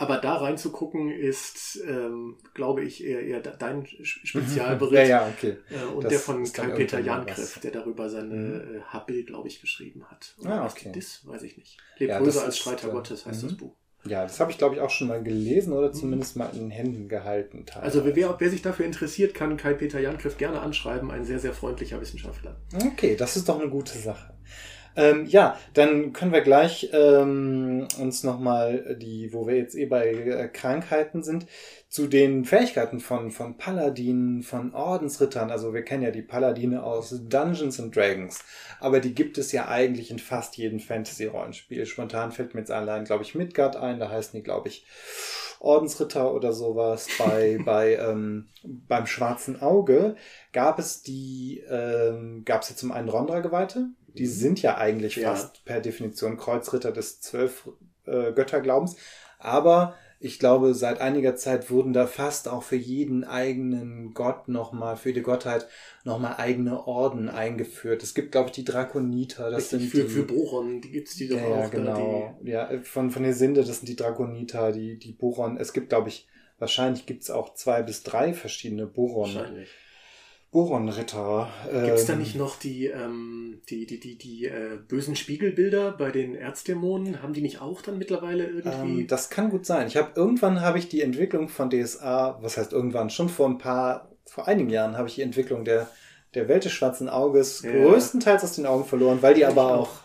[0.00, 4.94] aber da reinzugucken ist, ähm, glaube ich, eher, eher dein Spezialbericht.
[4.94, 5.58] ja, ja, okay.
[5.68, 8.76] Äh, und das der von Karl-Peter Jankriff, der darüber seine mhm.
[8.76, 10.34] äh, Habil, glaube ich, geschrieben hat.
[10.40, 10.90] Oder ah, okay.
[10.94, 11.76] Das weiß ich nicht.
[11.98, 13.56] Lebröse ja, als Streiter ist, Gottes heißt das mhm.
[13.58, 13.76] Buch.
[14.06, 15.92] Ja, das habe ich, glaube ich, auch schon mal gelesen oder mhm.
[15.94, 17.66] zumindest mal in den Händen gehalten.
[17.66, 18.00] Teilweise.
[18.00, 21.10] Also wer, wer sich dafür interessiert, kann Kai-Peter Jankriff gerne anschreiben.
[21.10, 22.56] Ein sehr, sehr freundlicher Wissenschaftler.
[22.74, 24.32] Okay, das ist doch eine gute Sache.
[25.00, 30.10] Ähm, ja, dann können wir gleich ähm, uns nochmal die, wo wir jetzt eh bei
[30.10, 31.46] äh, Krankheiten sind,
[31.88, 35.50] zu den Fähigkeiten von, von Paladinen, von Ordensrittern.
[35.50, 38.40] Also wir kennen ja die Paladine aus Dungeons and Dragons,
[38.78, 41.86] aber die gibt es ja eigentlich in fast jedem Fantasy-Rollenspiel.
[41.86, 44.84] Spontan fällt mir jetzt allein, glaube ich, Midgard ein, da heißen die, glaube ich,
[45.60, 47.06] Ordensritter oder sowas.
[47.18, 50.16] Bei, bei ähm, beim Schwarzen Auge
[50.52, 53.88] gab es die, ähm, gab es ja zum einen Rondra-Geweihte,
[54.18, 55.30] die sind ja eigentlich ja.
[55.30, 57.68] fast per Definition Kreuzritter des zwölf
[58.06, 58.96] äh, Götterglaubens.
[59.38, 64.96] Aber ich glaube, seit einiger Zeit wurden da fast auch für jeden eigenen Gott nochmal,
[64.96, 65.66] für die Gottheit
[66.04, 68.02] nochmal eigene Orden eingeführt.
[68.02, 69.50] Es gibt, glaube ich, die Drakoniter.
[69.50, 71.60] Das Richtig, sind für, die, für Boron, die gibt's die doch ja, auch.
[71.60, 72.38] Ja, genau.
[72.42, 72.50] Die...
[72.50, 75.56] Ja, von, von den Sinde, das sind die Drakoniter, die, die Boron.
[75.56, 79.34] Es gibt, glaube ich, wahrscheinlich gibt's auch zwei bis drei verschiedene Boron.
[79.34, 79.70] Wahrscheinlich.
[80.50, 81.48] Boronritter.
[81.70, 85.92] Gibt es da ähm, nicht noch die, ähm, die, die, die, die äh, bösen Spiegelbilder
[85.92, 87.22] bei den Erzdämonen?
[87.22, 89.02] Haben die nicht auch dann mittlerweile irgendwie?
[89.02, 89.86] Ähm, das kann gut sein.
[89.86, 93.58] Ich habe irgendwann habe ich die Entwicklung von DSA, was heißt irgendwann, schon vor ein
[93.58, 95.88] paar, vor einigen Jahren habe ich die Entwicklung der,
[96.34, 97.70] der Welt des schwarzen Auges ja.
[97.70, 100.00] größtenteils aus den Augen verloren, weil die aber auch, auch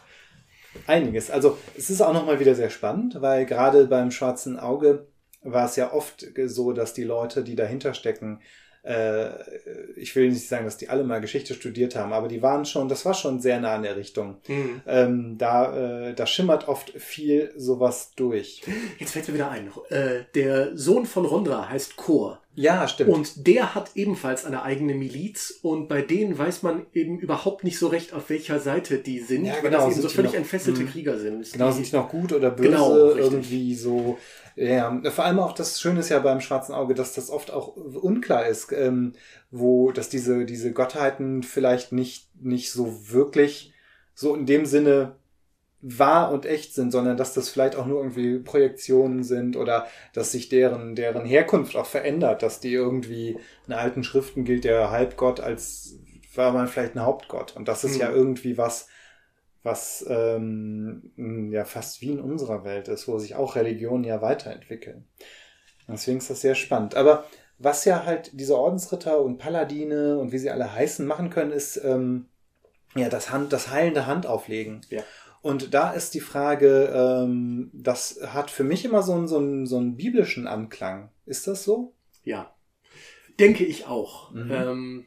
[0.86, 1.32] einiges.
[1.32, 5.08] Also es ist auch nochmal wieder sehr spannend, weil gerade beim schwarzen Auge
[5.42, 8.42] war es ja oft so, dass die Leute, die dahinter stecken,
[8.86, 9.30] äh,
[9.96, 12.88] ich will nicht sagen, dass die alle mal Geschichte studiert haben, aber die waren schon,
[12.88, 14.38] das war schon sehr nah in der Richtung.
[14.48, 14.82] Mhm.
[14.86, 18.62] Ähm, da, äh, da schimmert oft viel sowas durch.
[19.00, 19.72] Jetzt fällt mir wieder ein.
[19.90, 22.40] Äh, der Sohn von Rondra heißt Chor.
[22.54, 23.10] Ja, stimmt.
[23.10, 27.78] Und der hat ebenfalls eine eigene Miliz und bei denen weiß man eben überhaupt nicht
[27.78, 30.38] so recht, auf welcher Seite die sind, ja, genau, weil das eben so völlig noch,
[30.38, 30.92] entfesselte mh.
[30.92, 31.52] Krieger sind.
[31.52, 34.18] Genau, sind die noch gut oder böse, genau, irgendwie so.
[34.56, 37.76] Ja, vor allem auch das Schöne ist ja beim Schwarzen Auge, dass das oft auch
[37.76, 39.14] unklar ist, ähm,
[39.52, 43.74] wo, dass diese, diese Gottheiten vielleicht nicht, nicht so wirklich
[44.14, 45.18] so in dem Sinne
[45.82, 50.32] wahr und echt sind, sondern dass das vielleicht auch nur irgendwie Projektionen sind oder dass
[50.32, 53.38] sich deren, deren Herkunft auch verändert, dass die irgendwie
[53.68, 56.00] in alten Schriften gilt der Halbgott als
[56.38, 57.56] war man vielleicht ein Hauptgott.
[57.56, 58.02] Und das ist mhm.
[58.02, 58.88] ja irgendwie was,
[59.66, 61.12] was ähm,
[61.52, 65.08] ja fast wie in unserer Welt ist, wo sich auch Religionen ja weiterentwickeln.
[65.88, 66.96] Deswegen ist das sehr spannend.
[66.96, 67.26] Aber
[67.58, 71.78] was ja halt diese Ordensritter und Paladine und wie sie alle heißen machen können, ist
[71.84, 72.28] ähm,
[72.96, 74.82] ja das Hand, das heilende Handauflegen.
[74.90, 75.04] Ja.
[75.42, 79.66] Und da ist die Frage, ähm, das hat für mich immer so einen, so, einen,
[79.66, 81.10] so einen biblischen Anklang.
[81.26, 81.94] Ist das so?
[82.24, 82.56] Ja,
[83.40, 84.32] denke ich auch.
[84.32, 84.52] Mhm.
[84.52, 85.06] Ähm,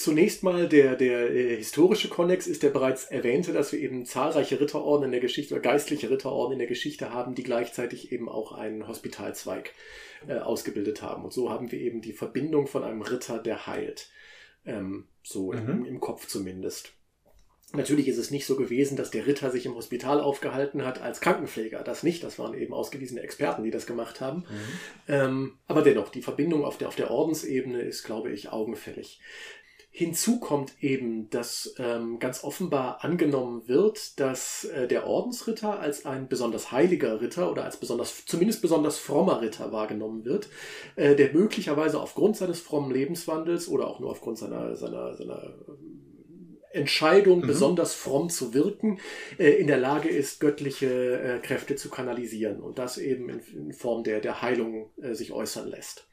[0.00, 4.58] zunächst mal der, der äh, historische Konnex ist der bereits erwähnte, dass wir eben zahlreiche
[4.58, 8.52] Ritterorden in der Geschichte oder geistliche Ritterorden in der Geschichte haben, die gleichzeitig eben auch
[8.52, 9.74] einen Hospitalzweig
[10.26, 11.22] äh, ausgebildet haben.
[11.24, 14.08] Und so haben wir eben die Verbindung von einem Ritter, der heilt.
[14.64, 15.68] Ähm, so mhm.
[15.68, 16.94] im, im Kopf zumindest.
[17.72, 21.20] Natürlich ist es nicht so gewesen, dass der Ritter sich im Hospital aufgehalten hat als
[21.20, 21.84] Krankenpfleger.
[21.84, 22.24] Das nicht.
[22.24, 24.38] Das waren eben ausgewiesene Experten, die das gemacht haben.
[24.38, 24.44] Mhm.
[25.06, 29.20] Ähm, aber dennoch, die Verbindung auf der, auf der Ordensebene ist, glaube ich, augenfällig.
[29.92, 36.28] Hinzu kommt eben, dass ähm, ganz offenbar angenommen wird, dass äh, der Ordensritter als ein
[36.28, 40.48] besonders heiliger Ritter oder als besonders, zumindest besonders frommer Ritter wahrgenommen wird,
[40.94, 45.54] äh, der möglicherweise aufgrund seines frommen Lebenswandels oder auch nur aufgrund seiner, seiner, seiner
[46.72, 47.48] Entscheidung, mhm.
[47.48, 49.00] besonders fromm zu wirken,
[49.38, 53.72] äh, in der Lage ist, göttliche äh, Kräfte zu kanalisieren und das eben in, in
[53.72, 56.06] Form der, der Heilung äh, sich äußern lässt.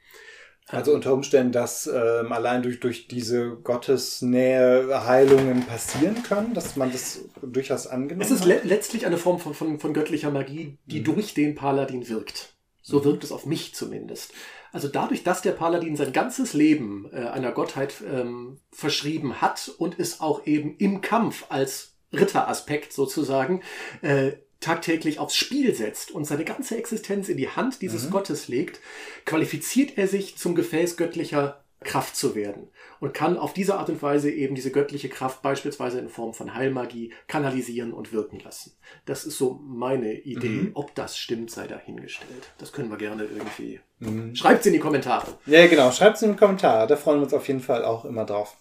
[0.70, 6.92] Also unter Umständen, dass ähm, allein durch, durch diese Gottesnähe Heilungen passieren können, dass man
[6.92, 8.30] das durchaus angenommen hat?
[8.30, 11.04] Es ist le letztlich eine Form von, von, von göttlicher Magie, die mhm.
[11.04, 12.54] durch den Paladin wirkt.
[12.82, 13.04] So mhm.
[13.04, 14.32] wirkt es auf mich zumindest.
[14.70, 19.98] Also dadurch, dass der Paladin sein ganzes Leben äh, einer Gottheit ähm, verschrieben hat und
[19.98, 23.62] es auch eben im Kampf als Ritteraspekt sozusagen
[24.02, 28.10] äh, tagtäglich aufs Spiel setzt und seine ganze Existenz in die Hand dieses mhm.
[28.10, 28.80] Gottes legt,
[29.24, 32.68] qualifiziert er sich zum Gefäß göttlicher Kraft zu werden
[33.00, 36.54] und kann auf diese Art und Weise eben diese göttliche Kraft beispielsweise in Form von
[36.54, 38.72] Heilmagie kanalisieren und wirken lassen.
[39.04, 40.48] Das ist so meine Idee.
[40.48, 40.70] Mhm.
[40.74, 42.52] Ob das stimmt, sei dahingestellt.
[42.58, 43.80] Das können wir gerne irgendwie.
[44.00, 44.34] Mhm.
[44.36, 45.26] Schreibt es in die Kommentare.
[45.46, 45.90] Ja, genau.
[45.90, 46.86] Schreibt es in die Kommentare.
[46.86, 48.56] Da freuen wir uns auf jeden Fall auch immer drauf.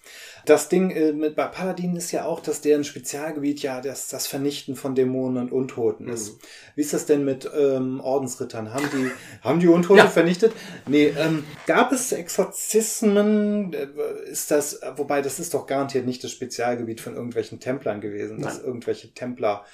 [0.45, 4.27] Das Ding äh, mit bei Paladinen ist ja auch, dass deren Spezialgebiet ja das, das
[4.27, 6.33] Vernichten von Dämonen und Untoten ist.
[6.33, 6.39] Mhm.
[6.75, 8.73] Wie ist das denn mit ähm, Ordensrittern?
[8.73, 9.11] Haben die,
[9.41, 10.07] haben die Untote ja.
[10.07, 10.53] vernichtet?
[10.87, 13.73] Nee, ähm, gab es Exorzismen?
[13.73, 13.87] Äh,
[14.27, 18.43] ist das, wobei das ist doch garantiert nicht das Spezialgebiet von irgendwelchen Templern gewesen, Nein.
[18.43, 19.65] dass irgendwelche Templer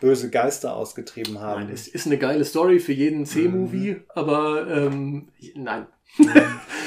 [0.00, 1.64] böse Geister ausgetrieben haben.
[1.64, 4.04] Nein, es ist eine geile Story für jeden C-Movie, mhm.
[4.08, 5.86] aber ähm, nein.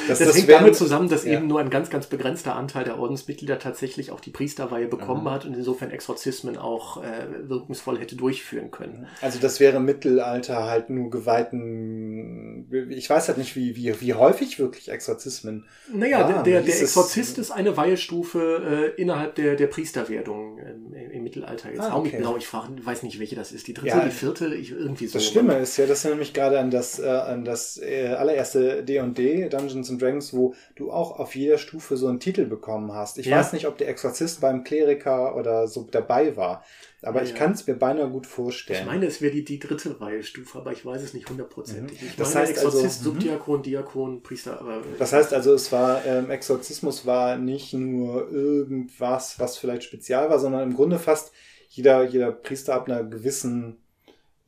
[0.07, 1.34] Das, das, das hängt damit zusammen, dass ja.
[1.34, 5.32] eben nur ein ganz, ganz begrenzter Anteil der Ordensmitglieder tatsächlich auch die Priesterweihe bekommen mhm.
[5.32, 9.07] hat und insofern Exorzismen auch äh, wirkungsvoll hätte durchführen können.
[9.21, 14.13] Also das wäre im Mittelalter halt nur geweihten, ich weiß halt nicht, wie, wie, wie
[14.13, 15.65] häufig wirklich Exorzismen.
[15.91, 16.43] Naja, waren.
[16.43, 21.69] der, der, Exorzist ist eine Weihestufe äh, innerhalb der, der Priesterwerdung im, im Mittelalter.
[21.69, 23.67] Jetzt ah, hau mich blau, ich frage, weiß nicht, welche das ist.
[23.67, 25.13] Die dritte, ja, die vierte, ich, irgendwie so.
[25.13, 28.84] Das Schlimme ist ja, dass du nämlich gerade an das, äh, an das äh, allererste
[28.84, 33.18] D&D, Dungeons and Dragons, wo du auch auf jeder Stufe so einen Titel bekommen hast.
[33.18, 33.38] Ich ja.
[33.38, 36.63] weiß nicht, ob der Exorzist beim Kleriker oder so dabei war.
[37.01, 38.80] Aber ja, ich kann es mir beinahe gut vorstellen.
[38.80, 42.01] Ich meine, es wäre die, die dritte Weihestufe, aber ich weiß es nicht hundertprozentig.
[42.01, 42.07] Mhm.
[42.18, 43.11] Das meine, heißt Exorzist, also.
[43.11, 44.59] Subdiakon, Diakon, Priester.
[44.59, 50.30] Aber das heißt also, es war ähm, Exorzismus war nicht nur irgendwas, was vielleicht spezial
[50.30, 51.32] war, sondern im Grunde fast
[51.70, 53.78] jeder, jeder Priester ab einer gewissen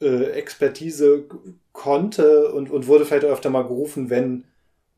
[0.02, 1.26] äh, Expertise
[1.74, 4.46] konnte und, und wurde vielleicht öfter mal gerufen, wenn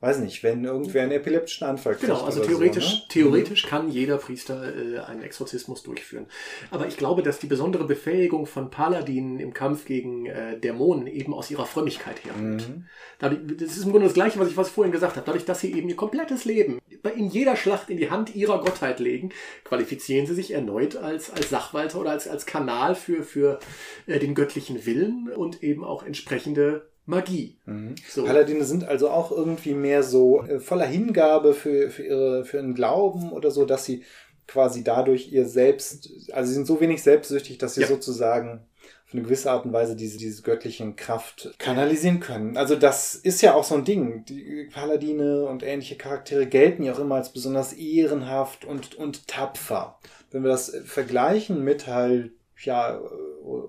[0.01, 2.07] weiß nicht, wenn irgendwer einen epileptischen Anfall kriegt.
[2.07, 3.03] Genau, also theoretisch, so, ne?
[3.09, 3.69] theoretisch mhm.
[3.69, 6.27] kann jeder Priester äh, einen Exorzismus durchführen.
[6.71, 11.33] Aber ich glaube, dass die besondere Befähigung von Paladinen im Kampf gegen äh, Dämonen eben
[11.33, 12.69] aus ihrer Frömmigkeit herkommt.
[12.69, 12.85] Mhm.
[13.19, 15.25] Dadurch, das ist im Grunde das Gleiche, was ich was vorhin gesagt habe.
[15.25, 16.79] Dadurch, dass sie eben ihr komplettes Leben
[17.15, 19.31] in jeder Schlacht in die Hand ihrer Gottheit legen,
[19.63, 23.59] qualifizieren sie sich erneut als, als Sachwalter oder als, als Kanal für, für
[24.05, 27.57] äh, den göttlichen Willen und eben auch entsprechende Magie.
[27.66, 27.95] Mhm.
[28.07, 28.24] So.
[28.24, 32.76] Paladine sind also auch irgendwie mehr so äh, voller Hingabe für, für, ihre, für ihren
[32.76, 34.03] Glauben oder so, dass sie
[34.47, 37.88] quasi dadurch ihr Selbst, also sie sind so wenig selbstsüchtig, dass sie ja.
[37.88, 38.66] sozusagen
[39.07, 42.57] auf eine gewisse Art und Weise diese, diese göttlichen Kraft kanalisieren können.
[42.57, 44.24] Also das ist ja auch so ein Ding.
[44.26, 49.97] Die Paladine und ähnliche Charaktere gelten ja auch immer als besonders ehrenhaft und, und tapfer.
[50.30, 52.34] Wenn wir das vergleichen mit halt,
[52.64, 52.99] ja,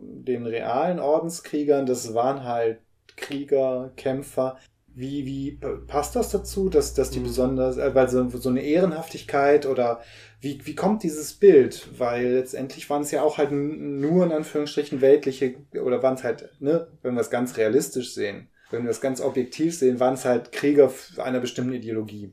[0.02, 2.80] den realen Ordenskriegern, das waren halt
[3.20, 4.58] Krieger, Kämpfer.
[4.92, 7.24] Wie, wie passt das dazu, dass, dass die mhm.
[7.24, 10.00] besonders, äh, weil so, so eine Ehrenhaftigkeit oder
[10.40, 11.88] wie, wie kommt dieses Bild?
[11.98, 16.50] Weil letztendlich waren es ja auch halt nur in Anführungsstrichen weltliche, oder waren es halt,
[16.60, 20.24] ne, wenn wir es ganz realistisch sehen, wenn wir es ganz objektiv sehen, waren es
[20.24, 22.32] halt Krieger einer bestimmten Ideologie.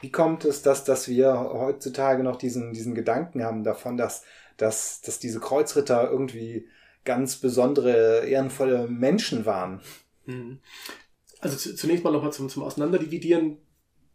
[0.00, 4.24] Wie kommt es, dass, dass wir heutzutage noch diesen, diesen Gedanken haben davon, dass,
[4.56, 6.66] dass, dass diese Kreuzritter irgendwie
[7.04, 9.80] ganz besondere, ehrenvolle Menschen waren?
[10.26, 10.58] Mhm.
[11.40, 13.58] Also zunächst mal nochmal zum, zum Auseinanderdividieren.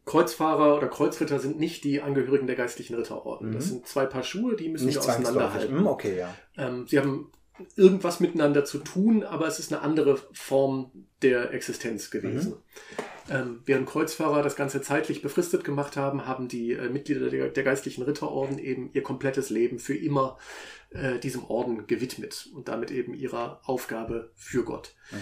[0.06, 3.50] Kreuzfahrer oder Kreuzritter sind nicht die Angehörigen der geistlichen Ritterorden.
[3.50, 3.54] Mhm.
[3.54, 5.82] Das sind zwei Paar Schuhe, die müssen nicht wir auseinanderhalten.
[5.82, 6.34] Mhm, okay, ja.
[6.58, 7.32] Ähm, sie haben
[7.76, 10.92] irgendwas miteinander zu tun, aber es ist eine andere Form
[11.22, 12.52] der Existenz gewesen.
[12.52, 13.04] Mhm.
[13.30, 17.64] Ähm, während Kreuzfahrer das Ganze zeitlich befristet gemacht haben, haben die äh, Mitglieder der, der,
[17.64, 20.38] geistlichen Ritterorden eben ihr komplettes Leben für immer
[20.92, 24.96] äh, diesem Orden gewidmet und damit eben ihrer Aufgabe für Gott.
[25.12, 25.18] Mhm.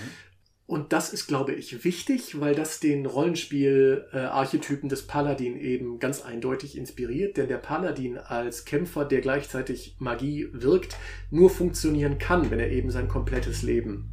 [0.68, 6.76] Und das ist, glaube ich, wichtig, weil das den Rollenspiel-Archetypen des Paladin eben ganz eindeutig
[6.76, 7.38] inspiriert.
[7.38, 10.98] Denn der Paladin als Kämpfer, der gleichzeitig Magie wirkt,
[11.30, 14.10] nur funktionieren kann, wenn er eben sein komplettes Leben,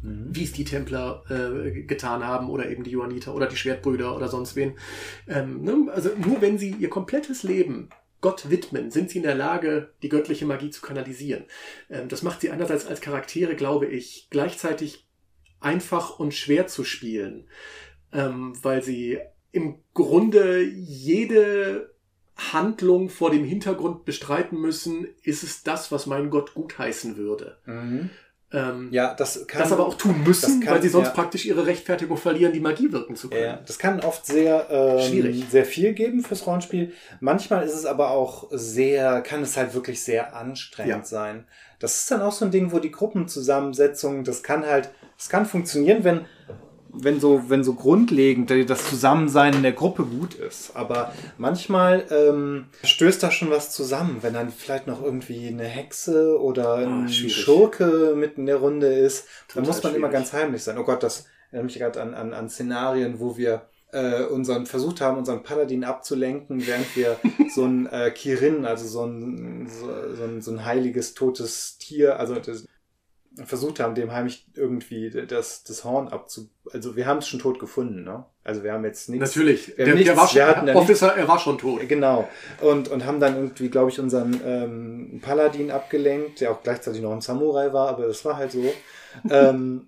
[0.00, 0.28] mhm.
[0.30, 4.28] wie es die Templer äh, getan haben oder eben die Johanniter oder die Schwertbrüder oder
[4.28, 4.72] sonst wen.
[5.28, 5.88] Ähm, ne?
[5.92, 7.90] Also nur wenn sie ihr komplettes Leben
[8.22, 11.44] Gott widmen, sind sie in der Lage, die göttliche Magie zu kanalisieren.
[11.90, 15.06] Ähm, das macht sie einerseits als Charaktere, glaube ich, gleichzeitig
[15.62, 17.48] einfach und schwer zu spielen,
[18.12, 19.18] ähm, weil sie
[19.52, 21.92] im Grunde jede
[22.36, 27.58] Handlung vor dem Hintergrund bestreiten müssen, ist es das, was mein Gott gutheißen würde.
[27.66, 28.10] Mhm.
[28.54, 29.62] Ähm, ja, das kann.
[29.62, 31.14] Das aber auch tun müssen, kann, weil sie sonst ja.
[31.14, 33.44] praktisch ihre Rechtfertigung verlieren, die Magie wirken zu können.
[33.44, 35.44] Ja, das kann oft sehr, ähm, Schwierig.
[35.50, 36.92] sehr viel geben fürs Rollenspiel.
[37.20, 41.04] Manchmal ist es aber auch sehr, kann es halt wirklich sehr anstrengend ja.
[41.04, 41.46] sein.
[41.78, 44.90] Das ist dann auch so ein Ding, wo die Gruppenzusammensetzung, das kann halt,
[45.22, 46.26] es kann funktionieren, wenn
[46.94, 50.76] wenn so, wenn so grundlegend das Zusammensein in der Gruppe gut ist.
[50.76, 56.38] Aber manchmal ähm, stößt da schon was zusammen, wenn dann vielleicht noch irgendwie eine Hexe
[56.38, 59.26] oder ah, ein oh, Schurke mitten in der Runde ist.
[59.48, 59.96] Total dann muss man schwierig.
[59.96, 60.76] immer ganz heimlich sein.
[60.76, 63.62] Oh Gott, das erinnert mich gerade an, an, an Szenarien, wo wir
[63.92, 67.16] äh, unseren versucht haben, unseren Paladin abzulenken, während wir
[67.54, 72.18] so ein äh, Kirin, also so ein, so, so, ein, so ein heiliges totes Tier,
[72.18, 72.66] also das,
[73.44, 76.48] versucht haben, dem heimlich irgendwie das, das Horn abzu...
[76.72, 78.24] Also wir haben es schon tot gefunden, ne?
[78.44, 79.34] Also wir haben jetzt nichts...
[79.34, 81.88] Natürlich, der, nichts, der war schon, Officer, nichts, er war schon tot.
[81.88, 82.28] Genau.
[82.60, 87.12] Und, und haben dann irgendwie, glaube ich, unseren ähm, Paladin abgelenkt, der auch gleichzeitig noch
[87.12, 88.64] ein Samurai war, aber das war halt so.
[89.30, 89.86] ähm,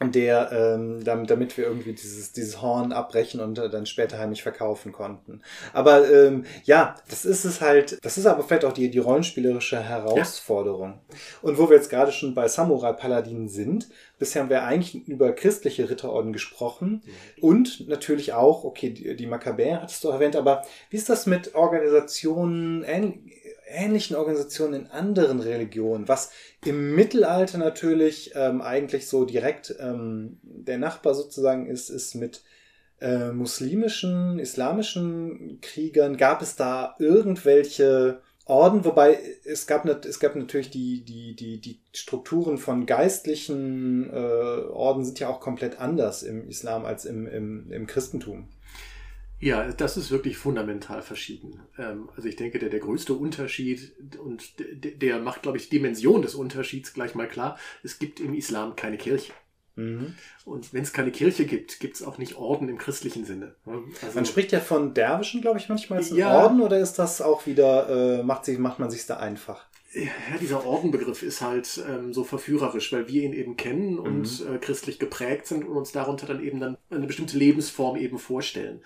[0.00, 4.42] der, ähm, damit, damit wir irgendwie dieses, dieses Horn abbrechen und äh, dann später heimlich
[4.42, 5.42] verkaufen konnten.
[5.72, 9.80] Aber ähm, ja, das ist es halt, das ist aber vielleicht auch die, die rollenspielerische
[9.80, 11.00] Herausforderung.
[11.10, 11.16] Ja.
[11.42, 13.88] Und wo wir jetzt gerade schon bei Samurai Paladinen sind,
[14.18, 17.42] bisher haben wir eigentlich über christliche Ritterorden gesprochen mhm.
[17.42, 21.54] und natürlich auch, okay, die, die Makkabäer hattest du erwähnt, aber wie ist das mit
[21.56, 22.84] Organisationen,
[23.68, 26.30] ähnlichen Organisationen in anderen Religionen, was
[26.64, 32.42] im Mittelalter natürlich ähm, eigentlich so direkt ähm, der Nachbar sozusagen ist, ist mit
[33.00, 36.16] äh, muslimischen, islamischen Kriegern.
[36.16, 41.80] Gab es da irgendwelche Orden, wobei es gab, es gab natürlich die, die, die, die
[41.92, 47.70] Strukturen von geistlichen äh, Orden sind ja auch komplett anders im Islam als im, im,
[47.70, 48.48] im Christentum.
[49.40, 51.60] Ja, das ist wirklich fundamental verschieden.
[51.78, 56.22] Ähm, also ich denke, der, der größte Unterschied und der, der macht, glaube ich, Dimension
[56.22, 57.58] des Unterschieds gleich mal klar.
[57.82, 59.32] Es gibt im Islam keine Kirche.
[59.78, 60.14] Mhm.
[60.44, 63.54] Und wenn es keine Kirche gibt, gibt es auch nicht Orden im christlichen Sinne.
[63.64, 67.22] Also, man spricht ja von Derwischen, glaube ich, manchmal als ja, Orden oder ist das
[67.22, 69.67] auch wieder, äh, macht, sich, macht man sich da einfach?
[69.92, 74.54] Ja, dieser Ordenbegriff ist halt ähm, so verführerisch, weil wir ihn eben kennen und mhm.
[74.54, 78.82] äh, christlich geprägt sind und uns darunter dann eben dann eine bestimmte Lebensform eben vorstellen.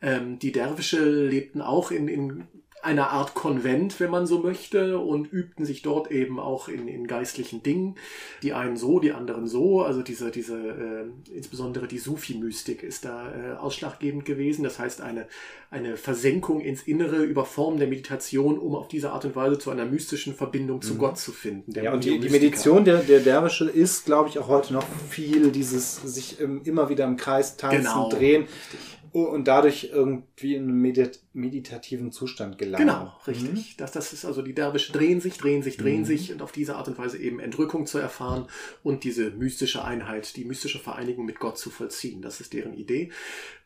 [0.00, 2.46] Ähm, die Derwische lebten auch in, in
[2.84, 7.06] einer Art Konvent, wenn man so möchte, und übten sich dort eben auch in, in
[7.06, 7.96] geistlichen Dingen.
[8.42, 9.82] Die einen so, die anderen so.
[9.82, 14.64] Also diese, diese äh, insbesondere die Sufi-Mystik ist da äh, ausschlaggebend gewesen.
[14.64, 15.26] Das heißt, eine,
[15.70, 19.70] eine Versenkung ins Innere über Formen der Meditation, um auf diese Art und Weise zu
[19.70, 20.98] einer mystischen Verbindung zu mhm.
[20.98, 21.72] Gott zu finden.
[21.72, 25.50] ja, und die, die Meditation der, der Derwische ist, glaube ich, auch heute noch viel
[25.50, 28.08] dieses sich ähm, immer wieder im Kreis tanzen, genau.
[28.08, 28.42] drehen.
[28.42, 32.86] Richtig und dadurch irgendwie in einen medit meditativen Zustand gelangen.
[32.86, 33.52] Genau, richtig.
[33.52, 33.76] Mhm.
[33.76, 36.04] Das, das ist also die Derwische drehen sich, drehen sich, drehen mhm.
[36.04, 38.46] sich und auf diese Art und Weise eben Entrückung zu erfahren
[38.82, 42.22] und diese mystische Einheit, die mystische Vereinigung mit Gott zu vollziehen.
[42.22, 43.10] Das ist deren Idee.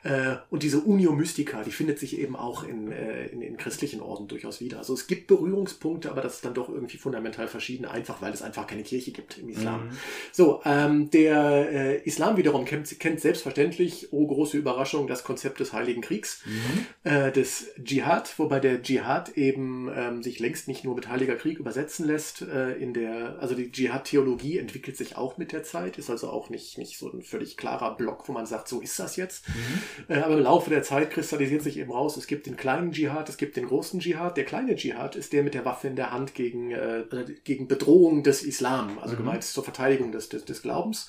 [0.04, 4.00] Äh, und diese Unio Mystica, die findet sich eben auch in, äh, in, in christlichen
[4.00, 4.78] Orden durchaus wieder.
[4.78, 8.40] Also es gibt Berührungspunkte, aber das ist dann doch irgendwie fundamental verschieden, einfach weil es
[8.40, 9.86] einfach keine Kirche gibt im Islam.
[9.86, 9.90] Mhm.
[10.30, 15.72] So, ähm, der äh, Islam wiederum kennt, kennt selbstverständlich, oh große Überraschung, das Konzept des
[15.72, 16.86] Heiligen Kriegs, mhm.
[17.10, 21.59] äh, des Dschihad, wobei der Dschihad eben ähm, sich längst nicht nur mit Heiliger Krieg
[21.59, 22.42] übersetzen lässt.
[22.42, 26.50] Äh, in der, also die Dschihad-Theologie entwickelt sich auch mit der Zeit, ist also auch
[26.50, 29.48] nicht, nicht so ein völlig klarer Block, wo man sagt, so ist das jetzt.
[29.48, 30.14] Mhm.
[30.14, 33.28] Äh, aber im Laufe der Zeit kristallisiert sich eben raus, es gibt den kleinen Dschihad,
[33.28, 34.36] es gibt den großen Dschihad.
[34.36, 37.04] Der kleine Dschihad ist der mit der Waffe in der Hand gegen, äh,
[37.44, 39.18] gegen Bedrohung des Islam, also mhm.
[39.18, 41.09] gemeint zur Verteidigung des, des, des Glaubens.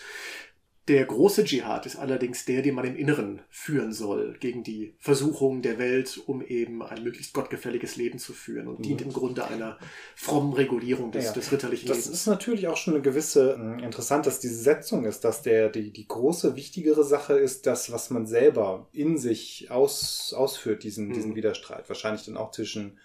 [0.90, 5.62] Der große Dschihad ist allerdings der, den man im Inneren führen soll, gegen die Versuchungen
[5.62, 8.84] der Welt, um eben ein möglichst gottgefälliges Leben zu führen und mhm.
[8.84, 9.78] dient im Grunde einer
[10.16, 12.12] frommen Regulierung des, ja, des ritterlichen das Lebens.
[12.12, 15.70] Das ist natürlich auch schon eine gewisse, äh, interessant, dass diese Setzung ist, dass der,
[15.70, 21.10] die, die große, wichtigere Sache ist, das, was man selber in sich aus, ausführt, diesen,
[21.10, 21.14] mhm.
[21.14, 21.88] diesen Widerstreit.
[21.88, 22.98] Wahrscheinlich dann auch zwischen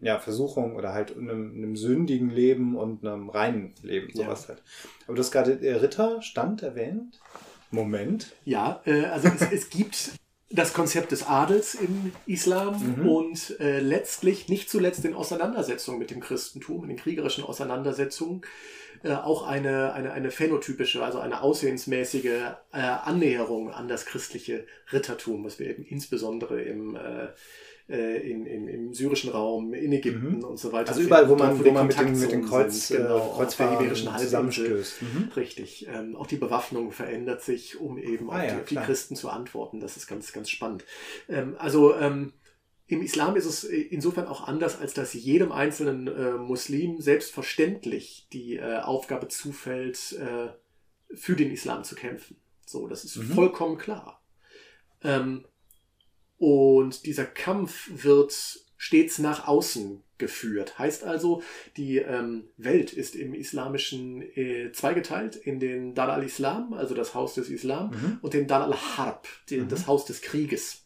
[0.00, 4.48] ja, Versuchung oder halt einem, einem sündigen Leben und einem reinen Leben, sowas ja.
[4.50, 4.62] halt.
[5.06, 7.20] Aber du hast gerade Ritterstand erwähnt.
[7.70, 8.32] Moment.
[8.44, 10.12] Ja, äh, also es, es gibt
[10.50, 13.08] das Konzept des Adels im Islam mhm.
[13.08, 18.42] und äh, letztlich, nicht zuletzt in Auseinandersetzungen mit dem Christentum, in den kriegerischen Auseinandersetzungen,
[19.02, 25.44] äh, auch eine, eine, eine phänotypische, also eine aussehensmäßige äh, Annäherung an das christliche Rittertum,
[25.44, 27.28] was wir eben insbesondere im äh,
[27.88, 30.44] äh, in, in, im syrischen Raum, in Ägypten mhm.
[30.44, 30.88] und so weiter.
[30.88, 33.74] Also überall, wo man, wo, man mit den, mit den Kreuz, sind, genau, Kreuz der
[33.74, 35.02] Iberischen zusammenstößt.
[35.02, 35.30] Mhm.
[35.36, 35.86] Richtig.
[35.88, 39.14] Ähm, auch die Bewaffnung verändert sich, um eben ah, auf, ja, die, auf die, Christen
[39.14, 39.78] zu antworten.
[39.78, 40.84] Das ist ganz, ganz spannend.
[41.28, 42.32] Ähm, also ähm,
[42.88, 48.56] im Islam ist es insofern auch anders, als dass jedem einzelnen äh, Muslim selbstverständlich die
[48.56, 50.48] äh, Aufgabe zufällt, äh,
[51.14, 52.36] für den Islam zu kämpfen.
[52.64, 53.32] So, das ist mhm.
[53.32, 54.22] vollkommen klar.
[55.02, 55.44] Ähm,
[56.38, 58.32] und dieser Kampf wird
[58.76, 60.78] stets nach außen geführt.
[60.78, 61.42] Heißt also,
[61.76, 67.34] die ähm, Welt ist im Islamischen äh, zweigeteilt in den Dar al-Islam, also das Haus
[67.34, 68.18] des Islam, mhm.
[68.22, 69.68] und den Dar al-Harb, mhm.
[69.68, 70.85] das Haus des Krieges.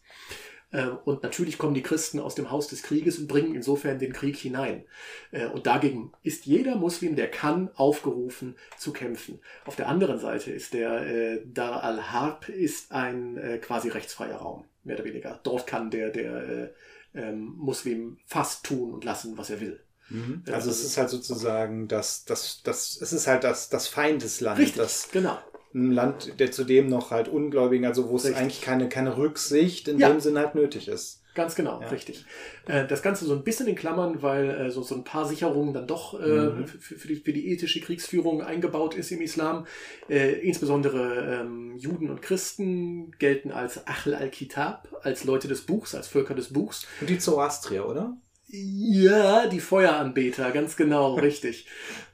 [0.71, 4.13] Äh, und natürlich kommen die Christen aus dem Haus des Krieges und bringen insofern den
[4.13, 4.85] Krieg hinein.
[5.31, 9.39] Äh, und dagegen ist jeder Muslim, der kann, aufgerufen zu kämpfen.
[9.65, 14.95] Auf der anderen Seite ist der äh, Dar al-Harb ist ein quasi rechtsfreier Raum, mehr
[14.95, 15.39] oder weniger.
[15.43, 16.71] Dort kann der, der
[17.13, 19.79] ähm, Muslim fast tun und lassen, was er will.
[20.09, 20.43] Mhm.
[20.45, 24.59] Also, also es ist halt sozusagen das, das, das, es ist halt das, das Feindesland.
[24.59, 25.37] Richtig, das, genau
[25.73, 28.41] ein Land, der zudem noch halt Ungläubigen, also wo es richtig.
[28.41, 30.09] eigentlich keine, keine Rücksicht in ja.
[30.09, 31.21] dem Sinn halt nötig ist.
[31.33, 31.87] Ganz genau, ja.
[31.87, 32.25] richtig.
[32.67, 35.73] Äh, das Ganze so ein bisschen in Klammern, weil äh, so, so ein paar Sicherungen
[35.73, 36.67] dann doch äh, mhm.
[36.67, 39.65] für, für, die, für die ethische Kriegsführung eingebaut ist im Islam.
[40.09, 46.35] insbesondere ähm, Juden und Christen gelten als Achl al-Kitab, als Leute des Buchs, als Völker
[46.35, 46.85] des Buchs.
[46.99, 48.17] Und die Zoroastrier, oder?
[48.47, 51.67] Ja, die Feueranbeter, ganz genau, richtig.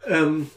[0.06, 0.52] Ähm,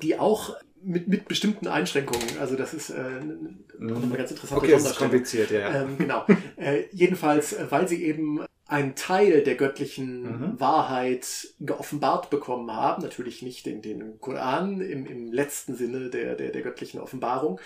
[0.00, 2.38] die auch mit, mit bestimmten Einschränkungen.
[2.38, 5.82] Also das ist äh, eine ganz interessante Okay, ist kompliziert, ja.
[5.82, 6.24] Ähm, genau.
[6.56, 10.60] äh, jedenfalls, äh, weil sie eben einen Teil der göttlichen mhm.
[10.60, 16.50] Wahrheit geoffenbart bekommen haben, natürlich nicht in den Koran im, im letzten Sinne der, der,
[16.50, 17.60] der göttlichen Offenbarung,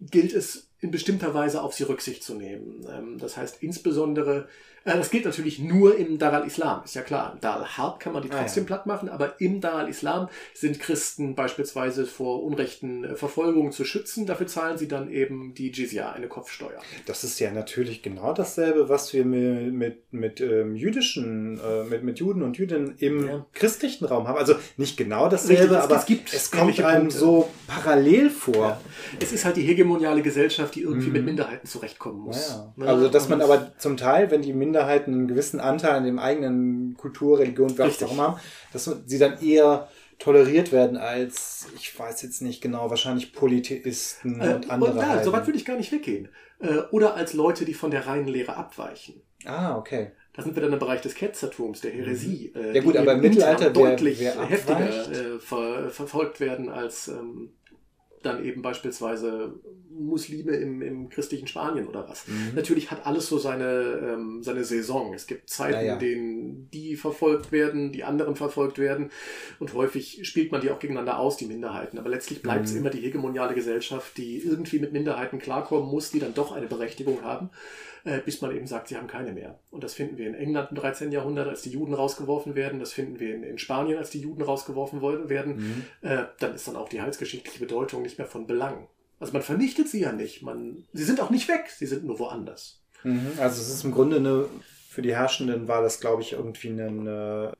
[0.00, 2.86] gilt es in bestimmter Weise auf sie Rücksicht zu nehmen.
[2.90, 4.48] Ähm, das heißt insbesondere
[4.94, 7.32] das gilt natürlich nur im Dar al-Islam, ist ja klar.
[7.34, 8.66] Im Dar al-Harb kann man die trotzdem ah, ja.
[8.66, 14.26] platt machen, aber im Dar al-Islam sind Christen beispielsweise vor unrechten äh, Verfolgungen zu schützen.
[14.26, 16.80] Dafür zahlen sie dann eben die Jizya, eine Kopfsteuer.
[17.06, 22.04] Das ist ja natürlich genau dasselbe, was wir mit, mit, mit ähm, jüdischen, äh, mit,
[22.04, 23.46] mit Juden und Jüdinnen im ja.
[23.54, 24.38] christlichen Raum haben.
[24.38, 27.18] Also nicht genau dasselbe, Richtig, aber es, gibt es kommt einem Punkte.
[27.18, 28.54] so parallel vor.
[28.54, 28.80] Ja.
[29.20, 31.12] Es ist halt die hegemoniale Gesellschaft, die irgendwie mhm.
[31.12, 32.56] mit Minderheiten zurechtkommen muss.
[32.76, 32.86] Ne?
[32.86, 36.18] Also dass man aber zum Teil, wenn die Minderheiten Minderheiten einen gewissen Anteil an dem
[36.18, 38.40] eigenen Kultur, Religion, was auch immer haben,
[38.72, 44.54] dass sie dann eher toleriert werden als, ich weiß jetzt nicht genau, wahrscheinlich Polytheisten äh,
[44.54, 44.92] und andere.
[44.92, 46.28] Und da, so weit würde ich gar nicht weggehen.
[46.58, 49.20] Äh, oder als Leute, die von der reinen Lehre abweichen.
[49.44, 50.12] Ah, okay.
[50.32, 52.52] Da sind wir dann im Bereich des Ketzertums, der Häresie.
[52.54, 52.60] Mhm.
[52.60, 57.08] Äh, ja gut, aber im Mittelalter deutlich wer, wer heftiger äh, ver, verfolgt werden als
[57.08, 57.50] ähm,
[58.26, 59.54] dann eben beispielsweise
[59.98, 62.28] Muslime im, im christlichen Spanien oder was.
[62.28, 62.52] Mhm.
[62.54, 65.14] Natürlich hat alles so seine, ähm, seine Saison.
[65.14, 65.92] Es gibt Zeiten, ja, ja.
[65.94, 69.10] in denen die verfolgt werden, die anderen verfolgt werden
[69.58, 71.98] und häufig spielt man die auch gegeneinander aus, die Minderheiten.
[71.98, 72.66] Aber letztlich bleibt mhm.
[72.66, 76.66] es immer die hegemoniale Gesellschaft, die irgendwie mit Minderheiten klarkommen muss, die dann doch eine
[76.66, 77.50] Berechtigung haben
[78.24, 79.58] bis man eben sagt, sie haben keine mehr.
[79.70, 81.10] Und das finden wir in England im 13.
[81.10, 82.78] Jahrhundert, als die Juden rausgeworfen werden.
[82.78, 85.56] Das finden wir in, in Spanien, als die Juden rausgeworfen werden.
[85.56, 86.08] Mhm.
[86.08, 88.86] Äh, dann ist dann auch die heilsgeschichtliche Bedeutung nicht mehr von Belang.
[89.18, 90.42] Also man vernichtet sie ja nicht.
[90.42, 92.82] Man, sie sind auch nicht weg, sie sind nur woanders.
[93.02, 93.32] Mhm.
[93.38, 94.46] Also es ist im Grunde eine
[94.96, 97.06] für die Herrschenden war das, glaube ich, irgendwie ein,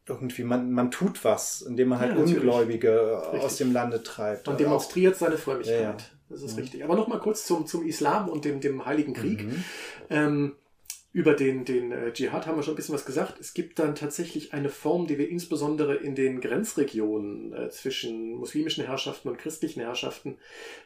[0.09, 3.40] irgendwie, man, man tut was, indem man halt ja, Ungläubige Richtig.
[3.42, 4.47] aus dem Lande treibt.
[4.47, 5.80] Man demonstriert seine Frömmigkeit.
[5.82, 5.97] Ja, ja.
[6.29, 6.62] Das ist mhm.
[6.62, 6.85] richtig.
[6.85, 9.45] Aber nochmal kurz zum, zum Islam und dem, dem Heiligen Krieg.
[9.45, 9.64] Mhm.
[10.11, 10.57] Ähm,
[11.16, 13.41] über den, den äh, Dschihad haben wir schon ein bisschen was gesagt.
[13.41, 18.85] Es gibt dann tatsächlich eine Form, die wir insbesondere in den Grenzregionen äh, zwischen muslimischen
[18.85, 20.37] Herrschaften und christlichen Herrschaften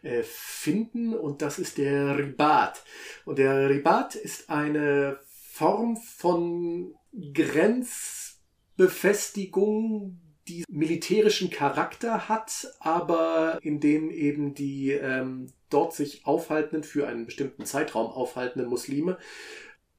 [0.02, 1.14] äh, finden.
[1.14, 2.84] Und das ist der Ribat.
[3.24, 6.94] Und der Ribat ist eine Form von
[7.34, 10.20] Grenzbefestigung,
[10.50, 17.24] die militärischen Charakter hat, aber in dem eben die ähm, dort sich aufhaltenden, für einen
[17.24, 19.16] bestimmten Zeitraum aufhaltenden Muslime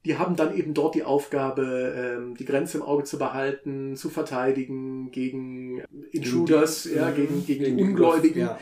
[0.05, 4.09] die haben dann eben dort die Aufgabe, ähm, die Grenze im Auge zu behalten, zu
[4.09, 8.41] verteidigen gegen Intruders, gegen, ja, gegen, gegen, gegen die Ungläubigen.
[8.41, 8.57] Ja,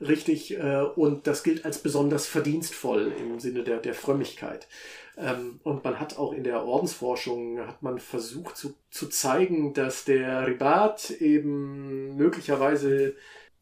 [0.00, 0.58] richtig.
[0.58, 4.68] Äh, und das gilt als besonders verdienstvoll im Sinne der, der Frömmigkeit.
[5.16, 10.04] Ähm, und man hat auch in der Ordensforschung hat man versucht zu, zu zeigen, dass
[10.04, 13.14] der Ribat eben möglicherweise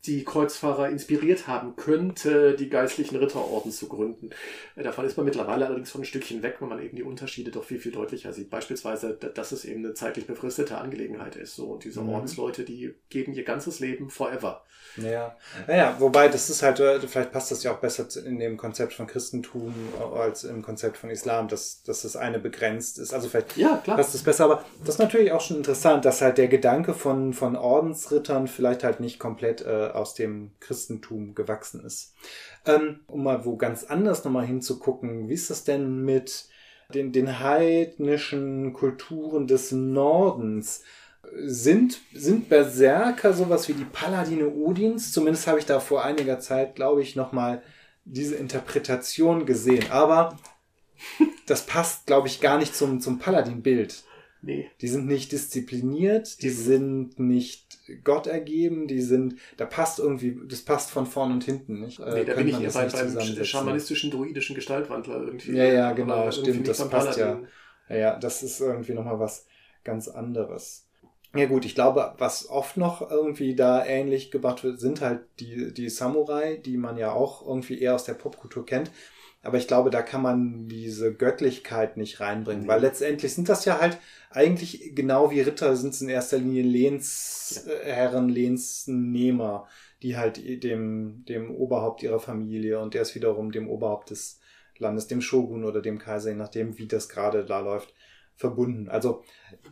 [0.07, 4.31] die Kreuzfahrer inspiriert haben könnte, die geistlichen Ritterorden zu gründen.
[4.77, 7.51] Äh, davon ist man mittlerweile allerdings schon ein Stückchen weg, weil man eben die Unterschiede
[7.51, 8.49] doch viel, viel deutlicher sieht.
[8.49, 11.55] Beispielsweise, dass es eben eine zeitlich befristete Angelegenheit ist.
[11.55, 11.67] So.
[11.67, 12.11] Und diese mhm.
[12.11, 14.65] Ordensleute, die geben ihr ganzes Leben forever.
[14.97, 15.37] Ja,
[15.69, 18.93] naja, wobei das ist halt, äh, vielleicht passt das ja auch besser in dem Konzept
[18.93, 23.15] von Christentum äh, als im Konzept von Islam, dass, dass das eine begrenzt ist.
[23.15, 23.97] Also vielleicht ja, klar.
[23.97, 27.35] passt das besser, aber das ist natürlich auch schon interessant, dass halt der Gedanke von,
[27.35, 32.15] von Ordensrittern vielleicht halt nicht komplett äh, aus dem Christentum gewachsen ist.
[32.67, 36.49] Ähm, um mal wo ganz anders nochmal hinzugucken, wie ist das denn mit
[36.95, 40.83] den, den heidnischen Kulturen des Nordens?
[41.33, 45.13] sind, sind Berserker sowas wie die Paladine Odins?
[45.13, 47.63] Zumindest habe ich da vor einiger Zeit, glaube ich, nochmal
[48.05, 49.85] diese Interpretation gesehen.
[49.91, 50.37] Aber
[51.47, 54.05] das passt, glaube ich, gar nicht zum, zum Paladin-Bild.
[54.43, 54.71] Nee.
[54.81, 56.55] Die sind nicht diszipliniert, die mhm.
[56.55, 61.81] sind nicht Gott ergeben, die sind, da passt irgendwie, das passt von vorn und hinten,
[61.81, 61.99] nicht?
[61.99, 65.53] Nee, da bin ich eher bei, beim schamanistischen, druidischen Gestaltwandler irgendwie.
[65.53, 67.41] Ja, ja, genau, stimmt, das passt ja.
[67.89, 69.47] Ja, ja, das ist irgendwie nochmal was
[69.85, 70.87] ganz anderes.
[71.35, 75.73] Ja gut, ich glaube, was oft noch irgendwie da ähnlich gebracht wird, sind halt die,
[75.73, 78.91] die Samurai, die man ja auch irgendwie eher aus der Popkultur kennt.
[79.43, 82.69] Aber ich glaube, da kann man diese Göttlichkeit nicht reinbringen, mhm.
[82.69, 83.99] weil letztendlich sind das ja halt
[84.31, 88.35] eigentlich genau wie Ritter sind es in erster Linie Lehnsherren, ja.
[88.35, 89.67] Lehnsnehmer,
[90.03, 94.41] die halt dem, dem Oberhaupt ihrer Familie und der ist wiederum dem Oberhaupt des
[94.77, 97.95] Landes, dem Shogun oder dem Kaiser, je nachdem, wie das gerade da läuft,
[98.37, 98.89] verbunden.
[98.89, 99.23] Also,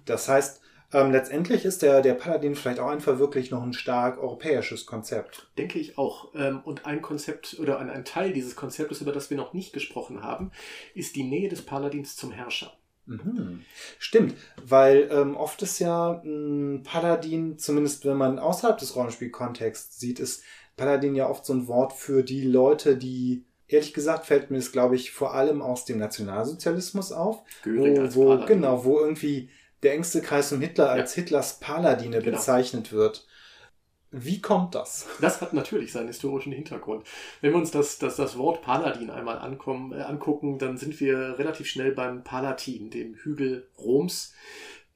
[0.04, 0.60] das heißt,
[0.92, 5.50] ähm, letztendlich ist der, der Paladin vielleicht auch einfach wirklich noch ein stark europäisches Konzept.
[5.58, 6.34] Denke ich auch.
[6.34, 10.22] Ähm, und ein Konzept oder ein, Teil dieses Konzeptes, über das wir noch nicht gesprochen
[10.22, 10.50] haben,
[10.94, 12.72] ist die Nähe des Paladins zum Herrscher.
[13.04, 13.62] Mhm.
[13.98, 20.20] Stimmt, weil ähm, oft ist ja ein Paladin, zumindest wenn man außerhalb des Rollenspielkontexts sieht,
[20.20, 20.42] ist
[20.76, 24.72] Paladin ja oft so ein Wort für die Leute, die ehrlich gesagt fällt mir das,
[24.72, 27.42] glaube ich, vor allem aus dem Nationalsozialismus auf.
[27.62, 29.50] Göring wo, wo genau, wo irgendwie
[29.82, 31.22] der engste Kreis um Hitler als ja.
[31.22, 32.36] Hitlers Paladine genau.
[32.36, 33.26] bezeichnet wird.
[34.10, 35.06] Wie kommt das?
[35.20, 37.06] Das hat natürlich seinen historischen Hintergrund.
[37.42, 41.38] Wenn wir uns das, das, das Wort Paladin einmal ankommen, äh, angucken, dann sind wir
[41.38, 44.32] relativ schnell beim Palatin, dem Hügel Roms,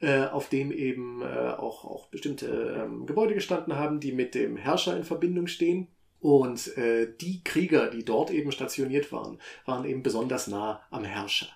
[0.01, 4.57] äh, auf dem eben äh, auch, auch bestimmte ähm, Gebäude gestanden haben, die mit dem
[4.57, 5.89] Herrscher in Verbindung stehen.
[6.19, 11.49] Und äh, die Krieger, die dort eben stationiert waren, waren eben besonders nah am Herrscher.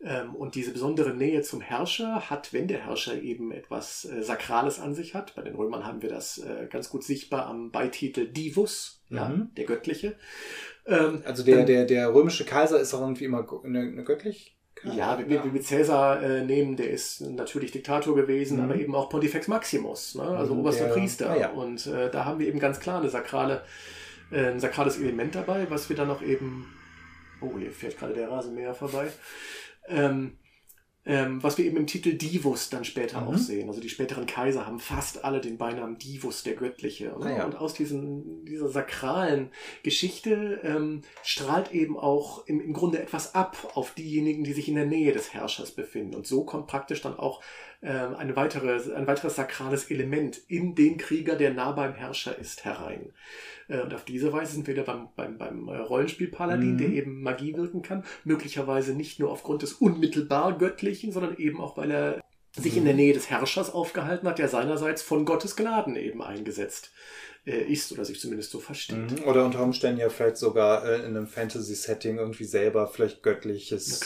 [0.00, 4.78] Ähm, und diese besondere Nähe zum Herrscher hat, wenn der Herrscher eben etwas äh, Sakrales
[4.78, 8.28] an sich hat, bei den Römern haben wir das äh, ganz gut sichtbar am Beititel
[8.28, 9.16] Divus, mhm.
[9.16, 10.14] ja, der Göttliche.
[10.86, 14.54] Ähm, also der, der, der römische Kaiser ist auch irgendwie immer eine, eine göttlich?
[14.84, 18.64] Ja, wenn wir, wir Cäsar äh, nehmen, der ist natürlich Diktator gewesen, mhm.
[18.64, 20.22] aber eben auch Pontifex Maximus, ne?
[20.22, 21.30] also mhm, oberster der, Priester.
[21.30, 21.50] Ah, ja.
[21.50, 23.62] Und äh, da haben wir eben ganz klar eine sakrale,
[24.30, 26.72] äh, ein sakrales Element dabei, was wir dann noch eben.
[27.40, 29.08] Oh, hier fährt gerade der Rasenmäher vorbei
[29.88, 30.38] ähm,
[31.08, 33.28] ähm, was wir eben im Titel Divus dann später mhm.
[33.28, 33.68] auch sehen.
[33.68, 37.16] Also die späteren Kaiser haben fast alle den Beinamen Divus, der Göttliche.
[37.18, 37.44] Ah, ja.
[37.46, 39.50] Und aus diesen, dieser sakralen
[39.82, 44.74] Geschichte ähm, strahlt eben auch im, im Grunde etwas ab auf diejenigen, die sich in
[44.74, 46.14] der Nähe des Herrschers befinden.
[46.14, 47.42] Und so kommt praktisch dann auch
[47.86, 53.12] eine weitere, ein weiteres sakrales Element in den Krieger, der nah beim Herrscher ist, herein.
[53.68, 56.78] Äh, und auf diese Weise sind wir wieder beim, beim, beim Rollenspiel-Paladin, mhm.
[56.78, 58.04] der eben Magie wirken kann.
[58.24, 62.20] Möglicherweise nicht nur aufgrund des unmittelbar Göttlichen, sondern eben auch, weil er
[62.56, 63.00] sich in der mhm.
[63.00, 66.90] Nähe des Herrschers aufgehalten hat, der seinerseits von Gottes Gnaden eben eingesetzt
[67.46, 69.20] äh, ist oder sich zumindest so versteht.
[69.20, 69.28] Mhm.
[69.28, 74.00] Oder unter Umständen ja vielleicht sogar äh, in einem Fantasy-Setting irgendwie selber vielleicht göttliches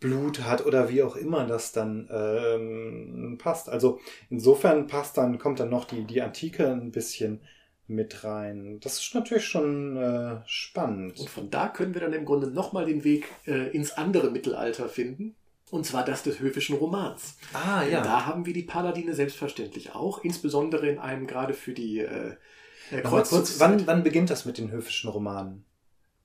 [0.00, 3.68] Blut hat oder wie auch immer das dann ähm, passt.
[3.68, 7.40] Also insofern passt dann, kommt dann noch die, die Antike ein bisschen
[7.88, 8.78] mit rein.
[8.80, 11.18] Das ist natürlich schon äh, spannend.
[11.18, 14.88] Und von da können wir dann im Grunde nochmal den Weg äh, ins andere Mittelalter
[14.88, 15.34] finden.
[15.70, 17.36] Und zwar das des höfischen Romans.
[17.52, 18.02] Ah, ja.
[18.02, 22.36] Da haben wir die Paladine selbstverständlich auch, insbesondere in einem gerade für die äh,
[22.90, 25.64] äh kurz, wann, wann beginnt das mit den höfischen Romanen?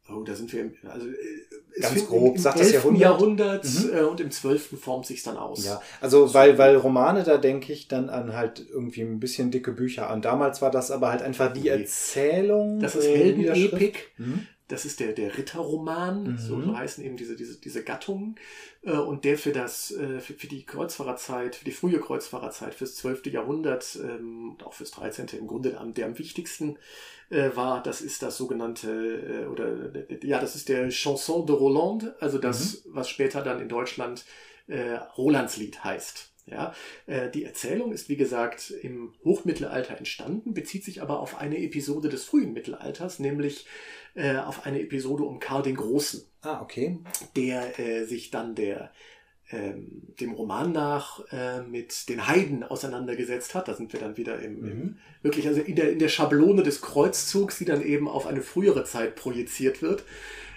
[0.10, 3.98] Oh, da sind wir, im, also äh, ganz grob, im, sagt das Jahrhundert, Jahrhundert mhm.
[3.98, 4.80] äh, und im 12.
[4.80, 5.66] formt sich dann aus.
[5.66, 6.34] Ja, also so.
[6.34, 10.22] weil, weil Romane, da denke ich dann an halt irgendwie ein bisschen dicke Bücher an.
[10.22, 12.80] Damals war das aber halt einfach die Erzählung.
[12.80, 14.12] Das ist Heldenepik.
[14.18, 14.48] Mhm.
[14.74, 16.38] Das ist der, der Ritterroman, mhm.
[16.40, 18.40] so heißen eben diese, diese, diese Gattungen.
[18.82, 22.96] Äh, und der für das, äh, für, für die Kreuzfahrerzeit, für die frühe Kreuzfahrerzeit, fürs
[22.96, 23.28] 12.
[23.28, 25.28] Jahrhundert ähm, und auch fürs 13.
[25.38, 26.80] im Grunde der am wichtigsten
[27.30, 29.94] äh, war, das ist das sogenannte, oder
[30.24, 32.96] ja, das ist der Chanson de Roland, also das, mhm.
[32.96, 34.26] was später dann in Deutschland
[35.18, 36.34] Rolandslied heißt.
[36.46, 36.74] Ja,
[37.06, 42.10] äh, die Erzählung ist, wie gesagt, im Hochmittelalter entstanden, bezieht sich aber auf eine Episode
[42.10, 43.66] des frühen Mittelalters, nämlich
[44.16, 46.24] äh, auf eine Episode um Karl den Großen.
[46.42, 47.00] Ah, okay.
[47.36, 48.92] Der äh, sich dann der
[49.52, 53.68] ähm, dem Roman nach äh, mit den Heiden auseinandergesetzt hat.
[53.68, 54.72] Da sind wir dann wieder im, mhm.
[54.72, 58.42] im, wirklich also in der, in der Schablone des Kreuzzugs, die dann eben auf eine
[58.42, 60.04] frühere Zeit projiziert wird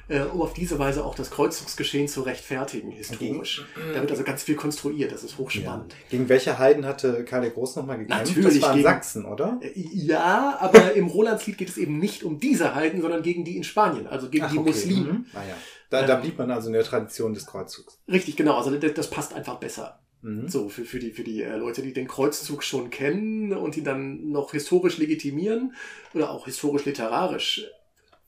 [0.09, 3.67] äh, um auf diese Weise auch das Kreuzungsgeschehen zu rechtfertigen, historisch.
[3.75, 5.93] Gegen, da wird also ganz viel konstruiert, das ist hochspannend.
[5.93, 5.99] Ja.
[6.11, 8.29] Gegen welche Heiden hatte Karl der Groß nochmal gekämpft?
[8.29, 8.61] Natürlich.
[8.61, 9.59] Das waren gegen, Sachsen, oder?
[9.61, 13.57] Äh, ja, aber im Rolandslied geht es eben nicht um diese Heiden, sondern gegen die
[13.57, 14.69] in Spanien, also gegen Ach, die okay.
[14.71, 15.13] Muslime.
[15.13, 15.27] Mhm.
[15.35, 15.55] Ah, ja.
[15.91, 17.99] Da, ähm, da blieb man also in der Tradition des Kreuzzugs.
[18.09, 18.57] Richtig, genau.
[18.57, 20.01] Also das, das passt einfach besser.
[20.23, 20.49] Mhm.
[20.49, 23.85] So, für, für die, für die äh, Leute, die den Kreuzzug schon kennen und ihn
[23.85, 25.75] dann noch historisch legitimieren
[26.15, 27.67] oder auch historisch-literarisch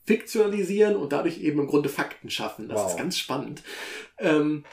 [0.09, 2.67] fiktionalisieren und dadurch eben im Grunde Fakten schaffen.
[2.67, 2.89] Das wow.
[2.89, 3.61] ist ganz spannend.
[4.17, 4.65] Ähm,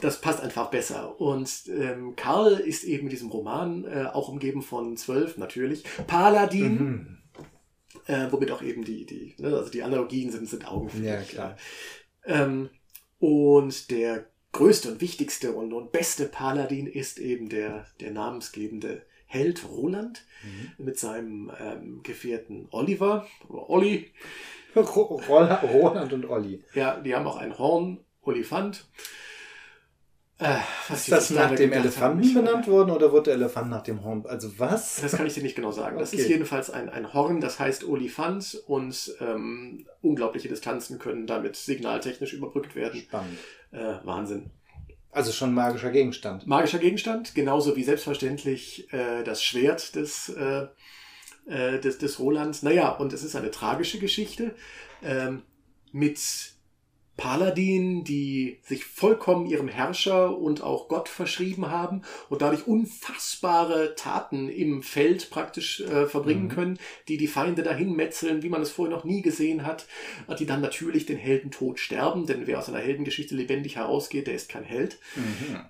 [0.00, 1.20] das passt einfach besser.
[1.20, 6.78] Und ähm, Karl ist eben in diesem Roman äh, auch umgeben von zwölf, natürlich, Paladin.
[6.78, 7.18] Mhm.
[8.06, 11.04] Äh, womit auch eben die, die, ne, also die Analogien sind, sind Augenfällig.
[11.08, 11.56] Ja, klar.
[12.24, 12.70] Ähm,
[13.18, 19.68] und der größte und wichtigste und, und beste Paladin ist eben der, der namensgebende Held
[19.68, 20.84] Roland mhm.
[20.84, 24.12] mit seinem ähm, Gefährten Oliver, oder Olli,
[24.76, 26.64] Roland und Olli.
[26.74, 28.86] Ja, die haben auch ein Horn, Olifant.
[30.40, 30.58] Äh,
[30.92, 34.24] ist das nach dem Elefanten benannt worden oder wurde der Elefant nach dem Horn?
[34.24, 35.00] Also was?
[35.00, 35.98] Das kann ich dir nicht genau sagen.
[35.98, 41.56] Das ist jedenfalls ein, ein Horn, das heißt Olifant und ähm, unglaubliche Distanzen können damit
[41.56, 43.00] signaltechnisch überbrückt werden.
[43.00, 43.38] Spannend.
[43.72, 44.50] Äh, Wahnsinn.
[45.10, 46.46] Also schon magischer Gegenstand.
[46.46, 50.28] Magischer Gegenstand, genauso wie selbstverständlich äh, das Schwert des
[51.48, 52.62] äh, des, des Rolands.
[52.62, 54.54] Naja, und es ist eine tragische Geschichte
[55.02, 55.42] ähm,
[55.92, 56.18] mit
[57.18, 64.48] Paladinen, die sich vollkommen ihrem Herrscher und auch Gott verschrieben haben und dadurch unfassbare Taten
[64.48, 66.50] im Feld praktisch äh, verbringen mhm.
[66.50, 66.78] können,
[67.08, 69.88] die die Feinde dahin metzeln, wie man es vorher noch nie gesehen hat,
[70.38, 74.48] die dann natürlich den Heldentod sterben, denn wer aus einer Heldengeschichte lebendig herausgeht, der ist
[74.48, 75.00] kein Held.
[75.16, 75.64] Mhm.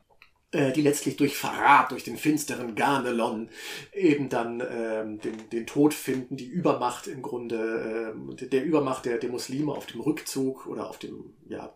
[0.51, 3.51] Äh, die letztlich durch Verrat, durch den finsteren Ganelon
[3.93, 9.19] eben dann ähm, den, den Tod finden, die Übermacht im Grunde, äh, der Übermacht der,
[9.19, 11.75] der Muslime auf dem Rückzug oder auf dem ja,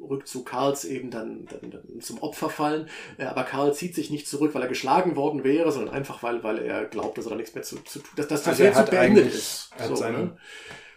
[0.00, 2.88] Rückzug Karls eben dann, dann, dann zum Opfer fallen.
[3.16, 6.42] Äh, aber Karl zieht sich nicht zurück, weil er geschlagen worden wäre, sondern einfach, weil,
[6.42, 8.72] weil er glaubt, dass er da nichts mehr zu, zu tun, dass, dass das also
[8.72, 9.70] Feld beendet ist.
[9.86, 10.36] So, seine, ne?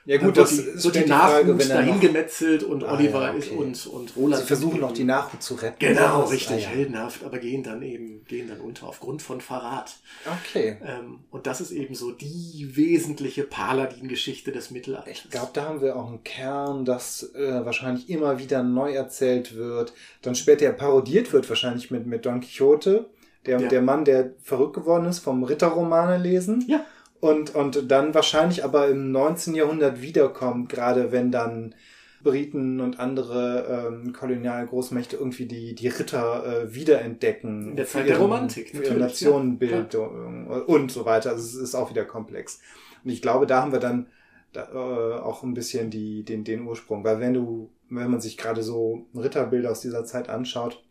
[0.07, 3.39] Ja gut, das ist so die, die Nachwuchs dahin gemetzelt und ah, Oliver ja, okay.
[3.39, 4.41] ist und, und Roland.
[4.41, 5.79] Sie versuchen noch die Nachwuchs zu retten.
[5.79, 6.69] Genau, richtig, ah, ja.
[6.69, 9.97] heldenhaft, aber gehen dann eben, gehen dann unter aufgrund von Verrat.
[10.25, 10.77] Okay.
[10.81, 15.25] Ähm, und das ist eben so die wesentliche Paladin-Geschichte des Mittelalters.
[15.25, 19.57] Ich glaube, da haben wir auch einen Kern, das äh, wahrscheinlich immer wieder neu erzählt
[19.57, 19.91] wird,
[20.21, 23.09] dann später parodiert wird wahrscheinlich mit, mit Don Quixote.
[23.45, 23.67] Der, ja.
[23.67, 26.63] der Mann, der verrückt geworden ist vom Ritterromane lesen.
[26.65, 26.85] Ja
[27.19, 29.55] und, und dann wahrscheinlich aber im 19.
[29.55, 31.75] Jahrhundert wiederkommt, gerade wenn dann
[32.23, 37.69] Briten und andere ähm, kolonialgroßmächte irgendwie die, die Ritter äh, wiederentdecken.
[37.69, 38.71] In der Zeit der Romantik.
[38.75, 41.31] Für ihre Nationenbildung ja, und so weiter.
[41.31, 42.59] Also es ist auch wieder komplex.
[43.03, 44.07] Und ich glaube, da haben wir dann
[44.51, 47.03] da, äh, auch ein bisschen die, den, den Ursprung.
[47.03, 50.83] Weil wenn du, wenn man sich gerade so Ritterbilder aus dieser Zeit anschaut,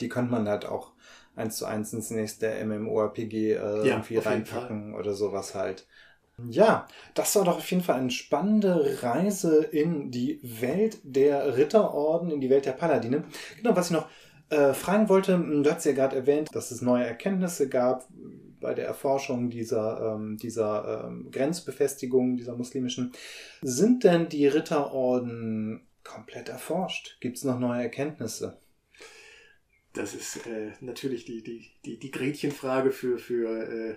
[0.00, 0.92] die könnte man halt auch
[1.36, 5.86] eins zu eins ins nächste MMORPG äh, ja, irgendwie reinpacken oder sowas halt.
[6.50, 12.30] Ja, das war doch auf jeden Fall eine spannende Reise in die Welt der Ritterorden,
[12.30, 13.24] in die Welt der Paladine.
[13.56, 14.08] Genau, was ich noch
[14.50, 18.06] äh, fragen wollte, hm, du hast ja gerade erwähnt, dass es neue Erkenntnisse gab
[18.60, 23.12] bei der Erforschung dieser, ähm, dieser ähm, Grenzbefestigung, dieser muslimischen.
[23.62, 27.16] Sind denn die Ritterorden komplett erforscht?
[27.20, 28.58] Gibt es noch neue Erkenntnisse?
[29.96, 33.94] Das ist äh, natürlich die, die, die, die Gretchenfrage für, für äh,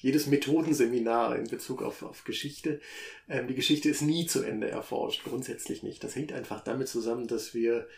[0.00, 2.80] jedes Methodenseminar in Bezug auf, auf Geschichte.
[3.28, 6.04] Ähm, die Geschichte ist nie zu Ende erforscht, grundsätzlich nicht.
[6.04, 7.88] Das hängt einfach damit zusammen, dass wir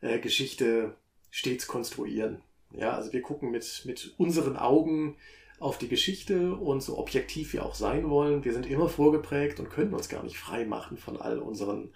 [0.00, 0.94] äh, Geschichte
[1.30, 2.42] stets konstruieren.
[2.72, 5.16] Ja, also wir gucken mit, mit unseren Augen
[5.60, 8.44] auf die Geschichte und so objektiv wir auch sein wollen.
[8.44, 11.90] Wir sind immer vorgeprägt und können uns gar nicht frei machen von all unseren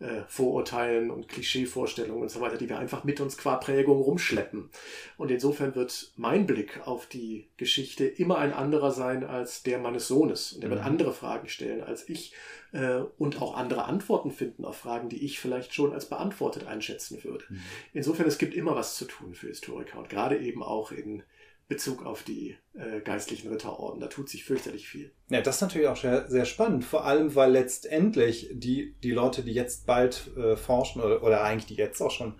[0.00, 4.70] äh, Vorurteilen und Klischeevorstellungen und so weiter, die wir einfach mit uns qua Prägung rumschleppen.
[5.16, 10.08] Und insofern wird mein Blick auf die Geschichte immer ein anderer sein als der meines
[10.08, 10.52] Sohnes.
[10.52, 10.86] Und er wird mhm.
[10.86, 12.34] andere Fragen stellen als ich
[12.72, 17.22] äh, und auch andere Antworten finden auf Fragen, die ich vielleicht schon als beantwortet einschätzen
[17.22, 17.44] würde.
[17.48, 17.60] Mhm.
[17.92, 21.22] Insofern, es gibt immer was zu tun für Historiker und gerade eben auch in
[21.68, 24.00] Bezug auf die äh, geistlichen Ritterorden.
[24.00, 25.10] Da tut sich fürchterlich viel.
[25.28, 26.84] Ja, das ist natürlich auch sehr, sehr spannend.
[26.84, 31.66] Vor allem, weil letztendlich die, die Leute, die jetzt bald äh, forschen oder, oder eigentlich
[31.66, 32.34] die jetzt auch schon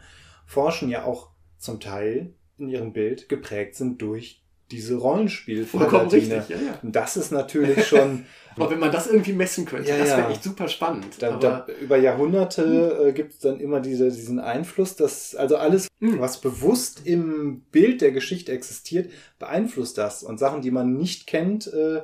[0.46, 6.48] forschen, ja auch zum Teil in ihrem Bild geprägt sind durch diese Rollenspiel Vollkommen richtig,
[6.48, 6.78] ja, ja.
[6.82, 8.26] Und das ist natürlich schon.
[8.56, 11.06] Aber wenn man das irgendwie messen könnte, Ja, das wäre echt super spannend.
[11.20, 15.56] Da, Aber, da, über Jahrhunderte äh, gibt es dann immer diese, diesen Einfluss, dass also
[15.56, 16.20] alles, Mhm.
[16.20, 20.22] was bewusst im Bild der Geschichte existiert, beeinflusst das.
[20.22, 22.02] Und Sachen, die man nicht kennt, äh,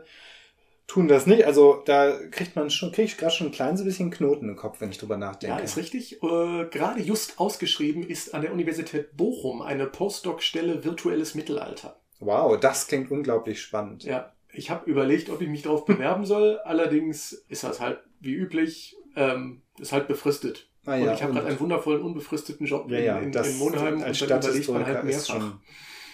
[0.86, 1.46] tun das nicht.
[1.46, 4.80] Also da kriegt man schon, kriege ich gerade schon ein kleines bisschen Knoten im Kopf,
[4.80, 5.56] wenn ich drüber nachdenke.
[5.56, 6.22] ja, ist richtig.
[6.22, 11.96] Äh, gerade just ausgeschrieben ist an der Universität Bochum eine Postdoc-Stelle virtuelles Mittelalter.
[12.24, 14.04] Wow, das klingt unglaublich spannend.
[14.04, 16.58] Ja, ich habe überlegt, ob ich mich darauf bewerben soll.
[16.64, 20.68] Allerdings ist das halt wie üblich, ähm, ist halt befristet.
[20.86, 23.48] Ah, und ja, ich habe und- gerade einen wundervollen unbefristeten Job Ja, in, in, das
[23.50, 25.26] in Monheim als und dann überlegt man halt mehrfach.
[25.34, 25.60] schon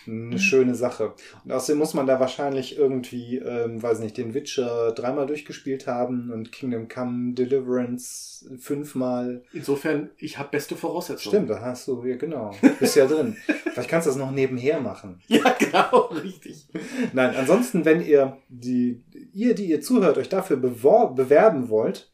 [0.09, 1.13] eine schöne Sache.
[1.45, 6.31] Und außerdem muss man da wahrscheinlich irgendwie, ähm, weiß nicht, den Witcher dreimal durchgespielt haben
[6.33, 9.43] und Kingdom Come Deliverance fünfmal.
[9.53, 11.35] Insofern, ich habe beste Voraussetzungen.
[11.35, 13.37] Stimmt, da hast du, ja genau, bist ja drin.
[13.73, 15.21] Vielleicht kannst du das noch nebenher machen.
[15.29, 16.69] Ja, genau, richtig.
[17.13, 19.03] Nein, ansonsten, wenn ihr die,
[19.33, 22.13] ihr, die ihr zuhört, euch dafür bewerben wollt,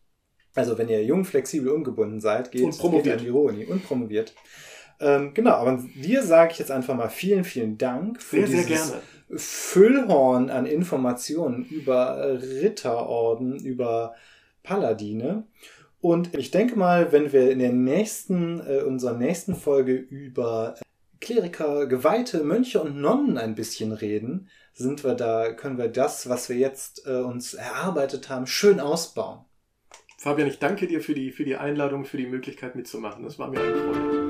[0.54, 3.04] also wenn ihr jung, flexibel, ungebunden seid, geht, Und promoviert.
[3.04, 4.34] geht an die Uni und promoviert.
[5.00, 8.64] Ähm, genau, aber dir sage ich jetzt einfach mal vielen, vielen Dank für Sehr, sehr
[8.64, 9.02] dieses gerne.
[9.36, 14.14] Füllhorn an Informationen über Ritterorden, über
[14.62, 15.44] Paladine.
[16.00, 20.84] Und ich denke mal, wenn wir in der nächsten, äh, unserer nächsten Folge über äh,
[21.20, 26.48] Kleriker, Geweihte, Mönche und Nonnen ein bisschen reden, sind wir da, können wir das, was
[26.48, 29.46] wir jetzt äh, uns erarbeitet haben, schön ausbauen.
[30.18, 33.24] Fabian, ich danke dir für die, für die Einladung, für die Möglichkeit mitzumachen.
[33.24, 34.23] Das war mir eine Freude.